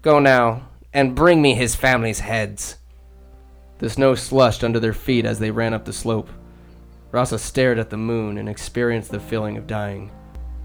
Go 0.00 0.18
now, 0.18 0.70
and 0.94 1.14
bring 1.14 1.42
me 1.42 1.52
his 1.52 1.74
family's 1.74 2.20
heads. 2.20 2.78
The 3.76 3.90
snow 3.90 4.14
slushed 4.14 4.64
under 4.64 4.80
their 4.80 4.94
feet 4.94 5.26
as 5.26 5.38
they 5.38 5.50
ran 5.50 5.74
up 5.74 5.84
the 5.84 5.92
slope. 5.92 6.30
Raza 7.12 7.38
stared 7.38 7.78
at 7.78 7.90
the 7.90 7.98
moon 7.98 8.38
and 8.38 8.48
experienced 8.48 9.10
the 9.10 9.20
feeling 9.20 9.58
of 9.58 9.66
dying. 9.66 10.10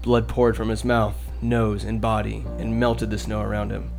Blood 0.00 0.26
poured 0.26 0.56
from 0.56 0.70
his 0.70 0.82
mouth, 0.82 1.14
nose, 1.42 1.84
and 1.84 2.00
body 2.00 2.42
and 2.56 2.80
melted 2.80 3.10
the 3.10 3.18
snow 3.18 3.42
around 3.42 3.70
him. 3.70 3.90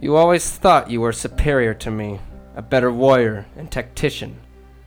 You 0.00 0.14
always 0.14 0.48
thought 0.48 0.92
you 0.92 1.00
were 1.00 1.12
superior 1.12 1.74
to 1.74 1.90
me, 1.90 2.20
a 2.54 2.62
better 2.62 2.92
warrior 2.92 3.46
and 3.56 3.68
tactician 3.68 4.38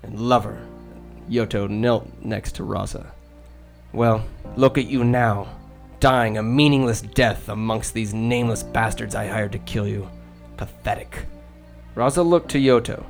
and 0.03 0.17
lover. 0.17 0.65
Yoto 1.29 1.69
knelt 1.69 2.07
next 2.21 2.55
to 2.55 2.63
Raza. 2.63 3.07
Well, 3.93 4.25
look 4.55 4.77
at 4.77 4.87
you 4.87 5.03
now, 5.03 5.47
dying 5.99 6.37
a 6.37 6.43
meaningless 6.43 7.01
death 7.01 7.49
amongst 7.49 7.93
these 7.93 8.13
nameless 8.13 8.63
bastards 8.63 9.15
I 9.15 9.27
hired 9.27 9.51
to 9.53 9.59
kill 9.59 9.87
you. 9.87 10.09
Pathetic. 10.57 11.25
Raza 11.95 12.25
looked 12.25 12.51
to 12.51 12.59
Yoto, 12.59 13.05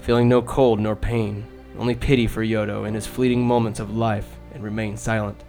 feeling 0.00 0.28
no 0.28 0.42
cold 0.42 0.80
nor 0.80 0.96
pain, 0.96 1.46
only 1.78 1.94
pity 1.94 2.26
for 2.26 2.44
Yodo 2.44 2.86
in 2.86 2.94
his 2.94 3.06
fleeting 3.06 3.46
moments 3.46 3.80
of 3.80 3.96
life, 3.96 4.28
and 4.52 4.62
remained 4.62 4.98
silent. 4.98 5.42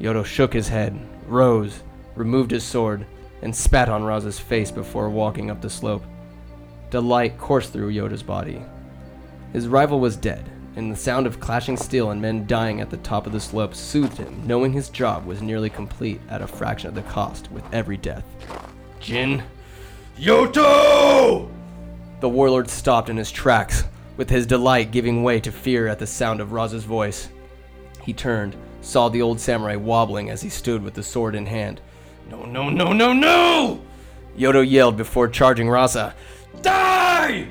Yodo 0.00 0.24
shook 0.24 0.52
his 0.52 0.68
head, 0.68 0.98
rose, 1.26 1.82
removed 2.14 2.50
his 2.50 2.64
sword, 2.64 3.06
and 3.42 3.54
spat 3.54 3.88
on 3.88 4.02
Raza's 4.02 4.38
face 4.38 4.70
before 4.70 5.10
walking 5.10 5.50
up 5.50 5.60
the 5.60 5.70
slope. 5.70 6.04
Delight 6.90 7.38
coursed 7.38 7.72
through 7.72 7.92
Yoda's 7.92 8.22
body. 8.22 8.62
His 9.52 9.68
rival 9.68 10.00
was 10.00 10.16
dead, 10.16 10.50
and 10.76 10.92
the 10.92 10.96
sound 10.96 11.26
of 11.26 11.40
clashing 11.40 11.76
steel 11.76 12.10
and 12.10 12.20
men 12.20 12.46
dying 12.46 12.80
at 12.80 12.90
the 12.90 12.98
top 12.98 13.26
of 13.26 13.32
the 13.32 13.40
slope 13.40 13.74
soothed 13.74 14.18
him, 14.18 14.46
knowing 14.46 14.72
his 14.72 14.90
job 14.90 15.24
was 15.24 15.42
nearly 15.42 15.70
complete 15.70 16.20
at 16.28 16.42
a 16.42 16.46
fraction 16.46 16.88
of 16.88 16.94
the 16.94 17.02
cost 17.02 17.50
with 17.50 17.64
every 17.72 17.96
death. 17.96 18.24
Jin? 19.00 19.42
Yoto! 20.18 21.50
The 22.20 22.28
warlord 22.28 22.68
stopped 22.68 23.08
in 23.08 23.16
his 23.16 23.32
tracks, 23.32 23.84
with 24.16 24.30
his 24.30 24.46
delight 24.46 24.90
giving 24.90 25.22
way 25.22 25.40
to 25.40 25.50
fear 25.50 25.86
at 25.88 25.98
the 25.98 26.06
sound 26.06 26.40
of 26.40 26.50
Raza's 26.50 26.84
voice. 26.84 27.30
He 28.02 28.12
turned, 28.12 28.54
saw 28.82 29.08
the 29.08 29.22
old 29.22 29.40
samurai 29.40 29.76
wobbling 29.76 30.30
as 30.30 30.42
he 30.42 30.48
stood 30.48 30.82
with 30.82 30.94
the 30.94 31.02
sword 31.02 31.34
in 31.34 31.46
hand. 31.46 31.80
No, 32.30 32.44
no, 32.44 32.68
no, 32.68 32.92
no, 32.92 33.12
no! 33.12 33.80
Yodo 34.36 34.68
yelled 34.68 34.96
before 34.96 35.28
charging 35.28 35.68
Raza. 35.68 36.12
Die! 36.62 37.48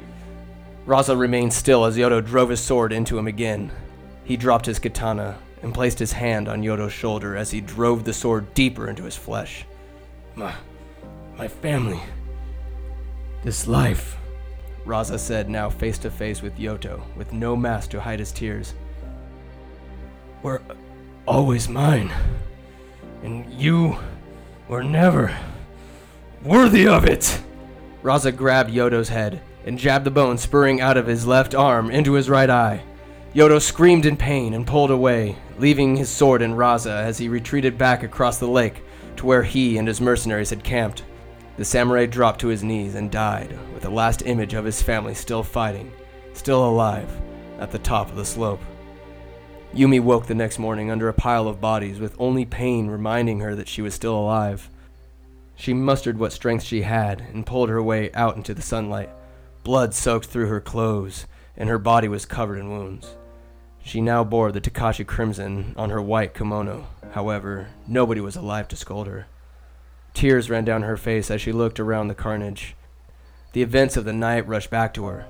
Raza 0.85 1.17
remained 1.17 1.51
still 1.51 1.85
as 1.85 1.97
Yodo 1.97 2.23
drove 2.23 2.49
his 2.49 2.59
sword 2.59 2.93
into 2.93 3.17
him 3.17 3.27
again. 3.27 3.71
He 4.23 4.37
dropped 4.37 4.67
his 4.67 4.77
katana 4.77 5.39
and 5.63 5.73
placed 5.73 5.97
his 5.97 6.11
hand 6.11 6.47
on 6.47 6.61
Yodo's 6.61 6.93
shoulder 6.93 7.35
as 7.35 7.49
he 7.49 7.59
drove 7.59 8.03
the 8.03 8.13
sword 8.13 8.53
deeper 8.53 8.87
into 8.87 9.03
his 9.03 9.15
flesh. 9.15 9.65
My, 10.35 10.53
my 11.37 11.47
family. 11.47 11.99
This 13.43 13.67
life. 13.67 14.17
Raza 14.85 15.17
said, 15.17 15.49
now 15.49 15.71
face 15.71 15.97
to 15.99 16.11
face 16.11 16.43
with 16.43 16.57
Yoto, 16.57 17.01
with 17.15 17.33
no 17.33 17.55
mask 17.55 17.89
to 17.91 18.01
hide 18.01 18.19
his 18.19 18.31
tears. 18.31 18.75
Were 20.43 20.61
always 21.27 21.67
mine. 21.67 22.11
And 23.23 23.51
you 23.51 23.97
were 24.67 24.83
never 24.83 25.35
worthy 26.43 26.87
of 26.87 27.05
it. 27.05 27.41
Raza 28.03 28.35
grabbed 28.35 28.69
Yodo's 28.69 29.09
head 29.09 29.41
and 29.65 29.77
jabbed 29.77 30.05
the 30.05 30.11
bone 30.11 30.37
spurring 30.37 30.79
out 30.79 30.95
of 30.95 31.07
his 31.07 31.27
left 31.27 31.53
arm 31.53 31.91
into 31.91 32.13
his 32.13 32.29
right 32.29 32.49
eye. 32.49 32.81
Yodo 33.33 33.61
screamed 33.61 34.05
in 34.05 34.15
pain 34.15 34.53
and 34.53 34.65
pulled 34.65 34.91
away, 34.91 35.35
leaving 35.57 35.97
his 35.97 36.09
sword 36.09 36.41
in 36.41 36.53
Raza 36.53 37.03
as 37.03 37.17
he 37.17 37.27
retreated 37.27 37.77
back 37.77 38.03
across 38.03 38.37
the 38.37 38.47
lake 38.47 38.81
to 39.17 39.25
where 39.25 39.43
he 39.43 39.77
and 39.77 39.87
his 39.87 39.99
mercenaries 39.99 40.51
had 40.51 40.63
camped. 40.63 41.03
The 41.57 41.65
samurai 41.65 42.05
dropped 42.05 42.39
to 42.41 42.47
his 42.47 42.63
knees 42.63 42.95
and 42.95 43.11
died, 43.11 43.57
with 43.73 43.83
the 43.83 43.89
last 43.89 44.21
image 44.25 44.53
of 44.53 44.65
his 44.65 44.81
family 44.81 45.13
still 45.13 45.43
fighting, 45.43 45.91
still 46.33 46.65
alive, 46.65 47.09
at 47.59 47.71
the 47.71 47.79
top 47.79 48.09
of 48.09 48.15
the 48.15 48.25
slope. 48.25 48.61
Yumi 49.73 49.99
woke 49.99 50.27
the 50.27 50.35
next 50.35 50.59
morning 50.59 50.89
under 50.91 51.09
a 51.09 51.13
pile 51.13 51.47
of 51.47 51.59
bodies, 51.59 51.99
with 51.99 52.15
only 52.19 52.45
pain 52.45 52.87
reminding 52.87 53.39
her 53.39 53.55
that 53.55 53.67
she 53.67 53.81
was 53.81 53.93
still 53.93 54.17
alive. 54.17 54.69
She 55.55 55.73
mustered 55.73 56.19
what 56.19 56.33
strength 56.33 56.63
she 56.63 56.83
had 56.83 57.21
and 57.33 57.45
pulled 57.45 57.69
her 57.69 57.81
way 57.81 58.11
out 58.13 58.37
into 58.37 58.53
the 58.53 58.61
sunlight. 58.61 59.09
Blood 59.65 59.95
soaked 59.95 60.27
through 60.27 60.45
her 60.49 60.61
clothes, 60.61 61.25
and 61.57 61.67
her 61.69 61.79
body 61.79 62.07
was 62.07 62.27
covered 62.27 62.59
in 62.59 62.69
wounds. 62.69 63.15
She 63.83 63.99
now 63.99 64.23
bore 64.23 64.51
the 64.51 64.61
Takashi 64.61 65.07
crimson 65.07 65.73
on 65.75 65.89
her 65.89 65.99
white 65.99 66.35
kimono. 66.35 66.85
However, 67.13 67.69
nobody 67.87 68.21
was 68.21 68.35
alive 68.35 68.67
to 68.67 68.75
scold 68.75 69.07
her. 69.07 69.25
Tears 70.13 70.51
ran 70.51 70.65
down 70.65 70.83
her 70.83 70.97
face 70.97 71.31
as 71.31 71.41
she 71.41 71.51
looked 71.51 71.79
around 71.79 72.09
the 72.09 72.13
carnage. 72.13 72.75
The 73.53 73.63
events 73.63 73.97
of 73.97 74.05
the 74.05 74.13
night 74.13 74.47
rushed 74.47 74.69
back 74.69 74.93
to 74.93 75.05
her. 75.05 75.25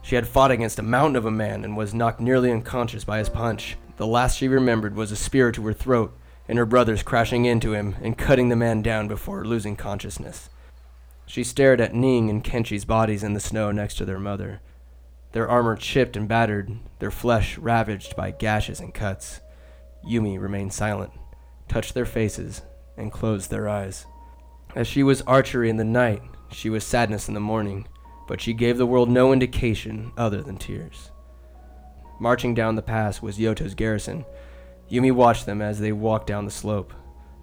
She 0.00 0.14
had 0.14 0.28
fought 0.28 0.52
against 0.52 0.78
a 0.78 0.84
mountain 0.84 1.16
of 1.16 1.26
a 1.26 1.32
man 1.32 1.64
and 1.64 1.76
was 1.76 1.92
knocked 1.92 2.20
nearly 2.20 2.52
unconscious 2.52 3.02
by 3.02 3.18
his 3.18 3.28
punch. 3.28 3.76
The 3.96 4.06
last 4.06 4.38
she 4.38 4.46
remembered 4.46 4.94
was 4.94 5.10
a 5.10 5.16
spear 5.16 5.50
to 5.50 5.66
her 5.66 5.72
throat 5.72 6.16
and 6.46 6.56
her 6.56 6.66
brothers 6.66 7.02
crashing 7.02 7.46
into 7.46 7.72
him 7.72 7.96
and 8.00 8.16
cutting 8.16 8.48
the 8.48 8.54
man 8.54 8.80
down 8.80 9.08
before 9.08 9.44
losing 9.44 9.74
consciousness. 9.74 10.50
She 11.32 11.44
stared 11.44 11.80
at 11.80 11.94
Ning 11.94 12.28
and 12.28 12.44
Kenshi's 12.44 12.84
bodies 12.84 13.22
in 13.22 13.32
the 13.32 13.40
snow 13.40 13.72
next 13.72 13.94
to 13.94 14.04
their 14.04 14.18
mother, 14.18 14.60
their 15.32 15.48
armor 15.48 15.76
chipped 15.76 16.14
and 16.14 16.28
battered, 16.28 16.76
their 16.98 17.10
flesh 17.10 17.56
ravaged 17.56 18.14
by 18.14 18.32
gashes 18.32 18.80
and 18.80 18.92
cuts. 18.92 19.40
Yumi 20.06 20.38
remained 20.38 20.74
silent, 20.74 21.10
touched 21.68 21.94
their 21.94 22.04
faces, 22.04 22.60
and 22.98 23.10
closed 23.10 23.50
their 23.50 23.66
eyes. 23.66 24.04
As 24.76 24.86
she 24.86 25.02
was 25.02 25.22
archery 25.22 25.70
in 25.70 25.78
the 25.78 25.84
night, 25.84 26.20
she 26.50 26.68
was 26.68 26.84
sadness 26.84 27.28
in 27.28 27.32
the 27.32 27.40
morning, 27.40 27.88
but 28.28 28.42
she 28.42 28.52
gave 28.52 28.76
the 28.76 28.84
world 28.84 29.08
no 29.08 29.32
indication 29.32 30.12
other 30.18 30.42
than 30.42 30.58
tears. 30.58 31.12
Marching 32.20 32.52
down 32.52 32.74
the 32.74 32.82
pass 32.82 33.22
was 33.22 33.38
Yoto's 33.38 33.72
garrison. 33.72 34.26
Yumi 34.90 35.10
watched 35.10 35.46
them 35.46 35.62
as 35.62 35.80
they 35.80 35.92
walked 35.92 36.26
down 36.26 36.44
the 36.44 36.50
slope, 36.50 36.92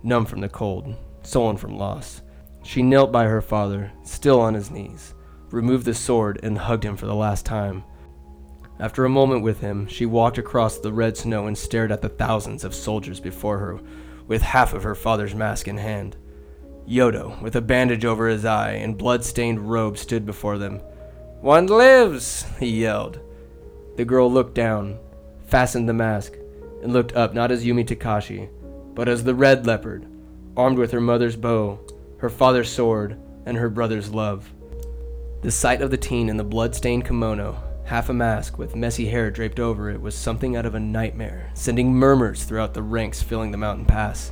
numb 0.04 0.28
from 0.28 0.42
the 0.42 0.48
cold, 0.48 0.96
sullen 1.24 1.58
from 1.58 1.76
loss. 1.76 2.22
She 2.70 2.84
knelt 2.84 3.12
by 3.12 3.26
her 3.26 3.42
father, 3.42 3.94
still 4.04 4.40
on 4.40 4.54
his 4.54 4.70
knees, 4.70 5.16
removed 5.50 5.86
the 5.86 5.96
sword, 5.96 6.40
and 6.44 6.56
hugged 6.56 6.86
him 6.86 6.98
for 6.98 7.08
the 7.08 7.16
last 7.16 7.44
time. 7.44 7.84
After 8.80 9.04
a 9.04 9.10
moment 9.10 9.42
with 9.42 9.60
him, 9.60 9.88
she 9.88 10.06
walked 10.06 10.38
across 10.38 10.78
the 10.78 10.94
red 10.94 11.18
snow 11.18 11.48
and 11.48 11.58
stared 11.58 11.92
at 11.92 12.04
the 12.04 12.10
thousands 12.10 12.64
of 12.64 12.76
soldiers 12.76 13.20
before 13.20 13.58
her, 13.58 13.80
with 14.28 14.44
half 14.44 14.76
of 14.76 14.84
her 14.84 14.94
father's 14.94 15.34
mask 15.34 15.68
in 15.68 15.78
hand. 15.78 16.16
Yodo, 16.88 17.42
with 17.42 17.56
a 17.56 17.62
bandage 17.62 18.06
over 18.06 18.28
his 18.28 18.46
eye 18.46 18.74
and 18.74 19.00
blood-stained 19.00 19.72
robe, 19.72 19.98
stood 19.98 20.24
before 20.24 20.60
them. 20.60 20.78
One 21.42 21.66
lives, 21.66 22.46
he 22.60 22.82
yelled. 22.82 23.20
The 23.96 24.06
girl 24.06 24.32
looked 24.32 24.54
down, 24.54 25.00
fastened 25.48 25.90
the 25.90 25.94
mask, 25.94 26.36
and 26.84 26.94
looked 26.94 27.16
up 27.16 27.34
not 27.34 27.50
as 27.50 27.66
Yumi 27.66 27.84
Takashi, 27.84 28.48
but 28.94 29.10
as 29.10 29.24
the 29.24 29.34
Red 29.34 29.66
Leopard, 29.66 30.06
armed 30.56 30.78
with 30.78 30.92
her 30.92 31.02
mother's 31.02 31.36
bow, 31.36 31.80
her 32.20 32.30
father's 32.30 32.70
sword, 32.70 33.20
and 33.46 33.58
her 33.58 33.70
brother's 33.70 34.14
love. 34.14 34.54
The 35.42 35.52
sight 35.52 35.82
of 35.82 35.90
the 35.90 35.98
teen 35.98 36.30
in 36.30 36.38
the 36.38 36.44
blood-stained 36.44 37.06
kimono, 37.06 37.62
half 37.86 38.10
a 38.10 38.14
mask 38.14 38.58
with 38.58 38.76
messy 38.76 39.08
hair 39.08 39.32
draped 39.32 39.60
over 39.60 39.90
it, 39.90 40.00
was 40.00 40.14
something 40.14 40.56
out 40.56 40.66
of 40.66 40.76
a 40.76 40.80
nightmare, 40.80 41.50
sending 41.54 41.94
murmurs 41.94 42.44
throughout 42.44 42.74
the 42.74 42.84
ranks 42.84 43.24
filling 43.24 43.52
the 43.52 43.58
mountain 43.58 43.86
pass. 43.86 44.32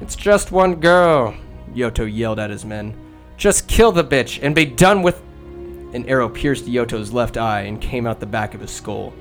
It's 0.00 0.16
just 0.16 0.50
one 0.50 0.76
girl, 0.76 1.36
Yoto 1.74 2.10
yelled 2.12 2.38
at 2.38 2.50
his 2.50 2.64
men. 2.64 2.96
Just 3.36 3.68
kill 3.68 3.92
the 3.92 4.02
bitch 4.02 4.40
and 4.42 4.54
be 4.54 4.64
done 4.64 5.02
with. 5.02 5.22
An 5.92 6.04
arrow 6.08 6.28
pierced 6.28 6.64
Yoto's 6.64 7.12
left 7.12 7.36
eye 7.36 7.62
and 7.62 7.80
came 7.80 8.06
out 8.06 8.18
the 8.18 8.26
back 8.26 8.54
of 8.54 8.60
his 8.60 8.70
skull. 8.70 9.12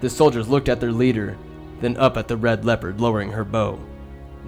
The 0.00 0.10
soldiers 0.10 0.48
looked 0.48 0.68
at 0.68 0.80
their 0.80 0.92
leader, 0.92 1.36
then 1.80 1.96
up 1.98 2.16
at 2.16 2.28
the 2.28 2.36
red 2.36 2.64
leopard 2.64 3.00
lowering 3.00 3.30
her 3.30 3.44
bow. 3.44 3.78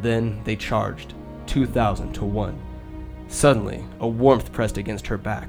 Then 0.00 0.40
they 0.44 0.56
charged, 0.56 1.14
2,000 1.46 2.12
to 2.14 2.24
1. 2.24 2.60
Suddenly, 3.28 3.84
a 4.00 4.08
warmth 4.08 4.52
pressed 4.52 4.78
against 4.78 5.06
her 5.06 5.18
back. 5.18 5.48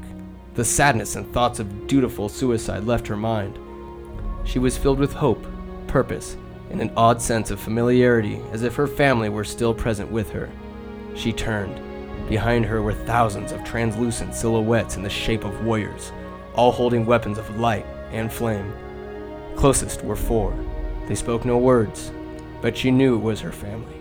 The 0.55 0.65
sadness 0.65 1.15
and 1.15 1.31
thoughts 1.33 1.59
of 1.59 1.87
dutiful 1.87 2.27
suicide 2.27 2.83
left 2.83 3.07
her 3.07 3.15
mind. 3.15 3.57
She 4.43 4.59
was 4.59 4.77
filled 4.77 4.99
with 4.99 5.13
hope, 5.13 5.45
purpose, 5.87 6.35
and 6.69 6.81
an 6.81 6.91
odd 6.97 7.21
sense 7.21 7.51
of 7.51 7.59
familiarity 7.59 8.41
as 8.51 8.63
if 8.63 8.75
her 8.75 8.87
family 8.87 9.29
were 9.29 9.45
still 9.45 9.73
present 9.73 10.11
with 10.11 10.29
her. 10.31 10.49
She 11.15 11.31
turned. 11.31 11.79
Behind 12.27 12.65
her 12.65 12.81
were 12.81 12.93
thousands 12.93 13.53
of 13.53 13.63
translucent 13.63 14.35
silhouettes 14.35 14.97
in 14.97 15.01
the 15.01 15.09
shape 15.09 15.45
of 15.45 15.63
warriors, 15.63 16.11
all 16.55 16.71
holding 16.71 17.05
weapons 17.05 17.37
of 17.37 17.59
light 17.59 17.85
and 18.11 18.31
flame. 18.31 18.73
Closest 19.55 20.03
were 20.03 20.15
four. 20.15 20.53
They 21.07 21.15
spoke 21.15 21.45
no 21.45 21.57
words, 21.57 22.11
but 22.61 22.77
she 22.77 22.91
knew 22.91 23.15
it 23.15 23.19
was 23.19 23.39
her 23.39 23.51
family. 23.51 23.95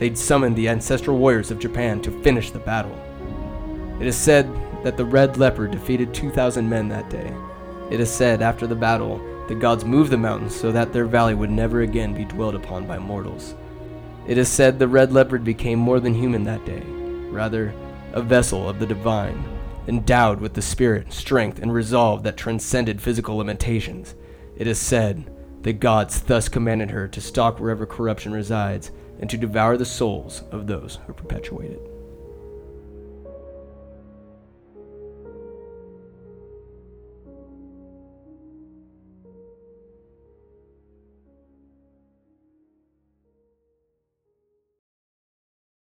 They'd 0.00 0.16
summoned 0.16 0.56
the 0.56 0.70
ancestral 0.70 1.18
warriors 1.18 1.50
of 1.50 1.58
Japan 1.58 2.00
to 2.00 2.22
finish 2.22 2.50
the 2.50 2.58
battle. 2.58 2.98
It 4.00 4.06
is 4.06 4.16
said 4.16 4.50
that 4.82 4.96
the 4.96 5.04
Red 5.04 5.36
Leopard 5.36 5.72
defeated 5.72 6.14
2,000 6.14 6.66
men 6.66 6.88
that 6.88 7.10
day. 7.10 7.30
It 7.90 8.00
is 8.00 8.10
said 8.10 8.40
after 8.40 8.66
the 8.66 8.74
battle, 8.74 9.20
the 9.46 9.54
gods 9.54 9.84
moved 9.84 10.10
the 10.10 10.16
mountains 10.16 10.56
so 10.56 10.72
that 10.72 10.94
their 10.94 11.04
valley 11.04 11.34
would 11.34 11.50
never 11.50 11.82
again 11.82 12.14
be 12.14 12.24
dwelled 12.24 12.54
upon 12.54 12.86
by 12.86 12.98
mortals. 12.98 13.54
It 14.26 14.38
is 14.38 14.48
said 14.48 14.78
the 14.78 14.88
Red 14.88 15.12
Leopard 15.12 15.44
became 15.44 15.78
more 15.78 16.00
than 16.00 16.14
human 16.14 16.44
that 16.44 16.64
day, 16.64 16.82
rather, 17.28 17.74
a 18.14 18.22
vessel 18.22 18.70
of 18.70 18.78
the 18.78 18.86
divine, 18.86 19.44
endowed 19.86 20.40
with 20.40 20.54
the 20.54 20.62
spirit, 20.62 21.12
strength, 21.12 21.58
and 21.58 21.74
resolve 21.74 22.22
that 22.22 22.38
transcended 22.38 23.02
physical 23.02 23.36
limitations. 23.36 24.14
It 24.56 24.66
is 24.66 24.78
said 24.78 25.30
the 25.60 25.74
gods 25.74 26.22
thus 26.22 26.48
commanded 26.48 26.90
her 26.90 27.06
to 27.08 27.20
stalk 27.20 27.60
wherever 27.60 27.84
corruption 27.84 28.32
resides 28.32 28.92
and 29.20 29.30
to 29.30 29.36
devour 29.36 29.76
the 29.76 29.84
souls 29.84 30.42
of 30.50 30.66
those 30.66 30.98
who 31.06 31.12
perpetuate 31.12 31.70
it. 31.70 31.89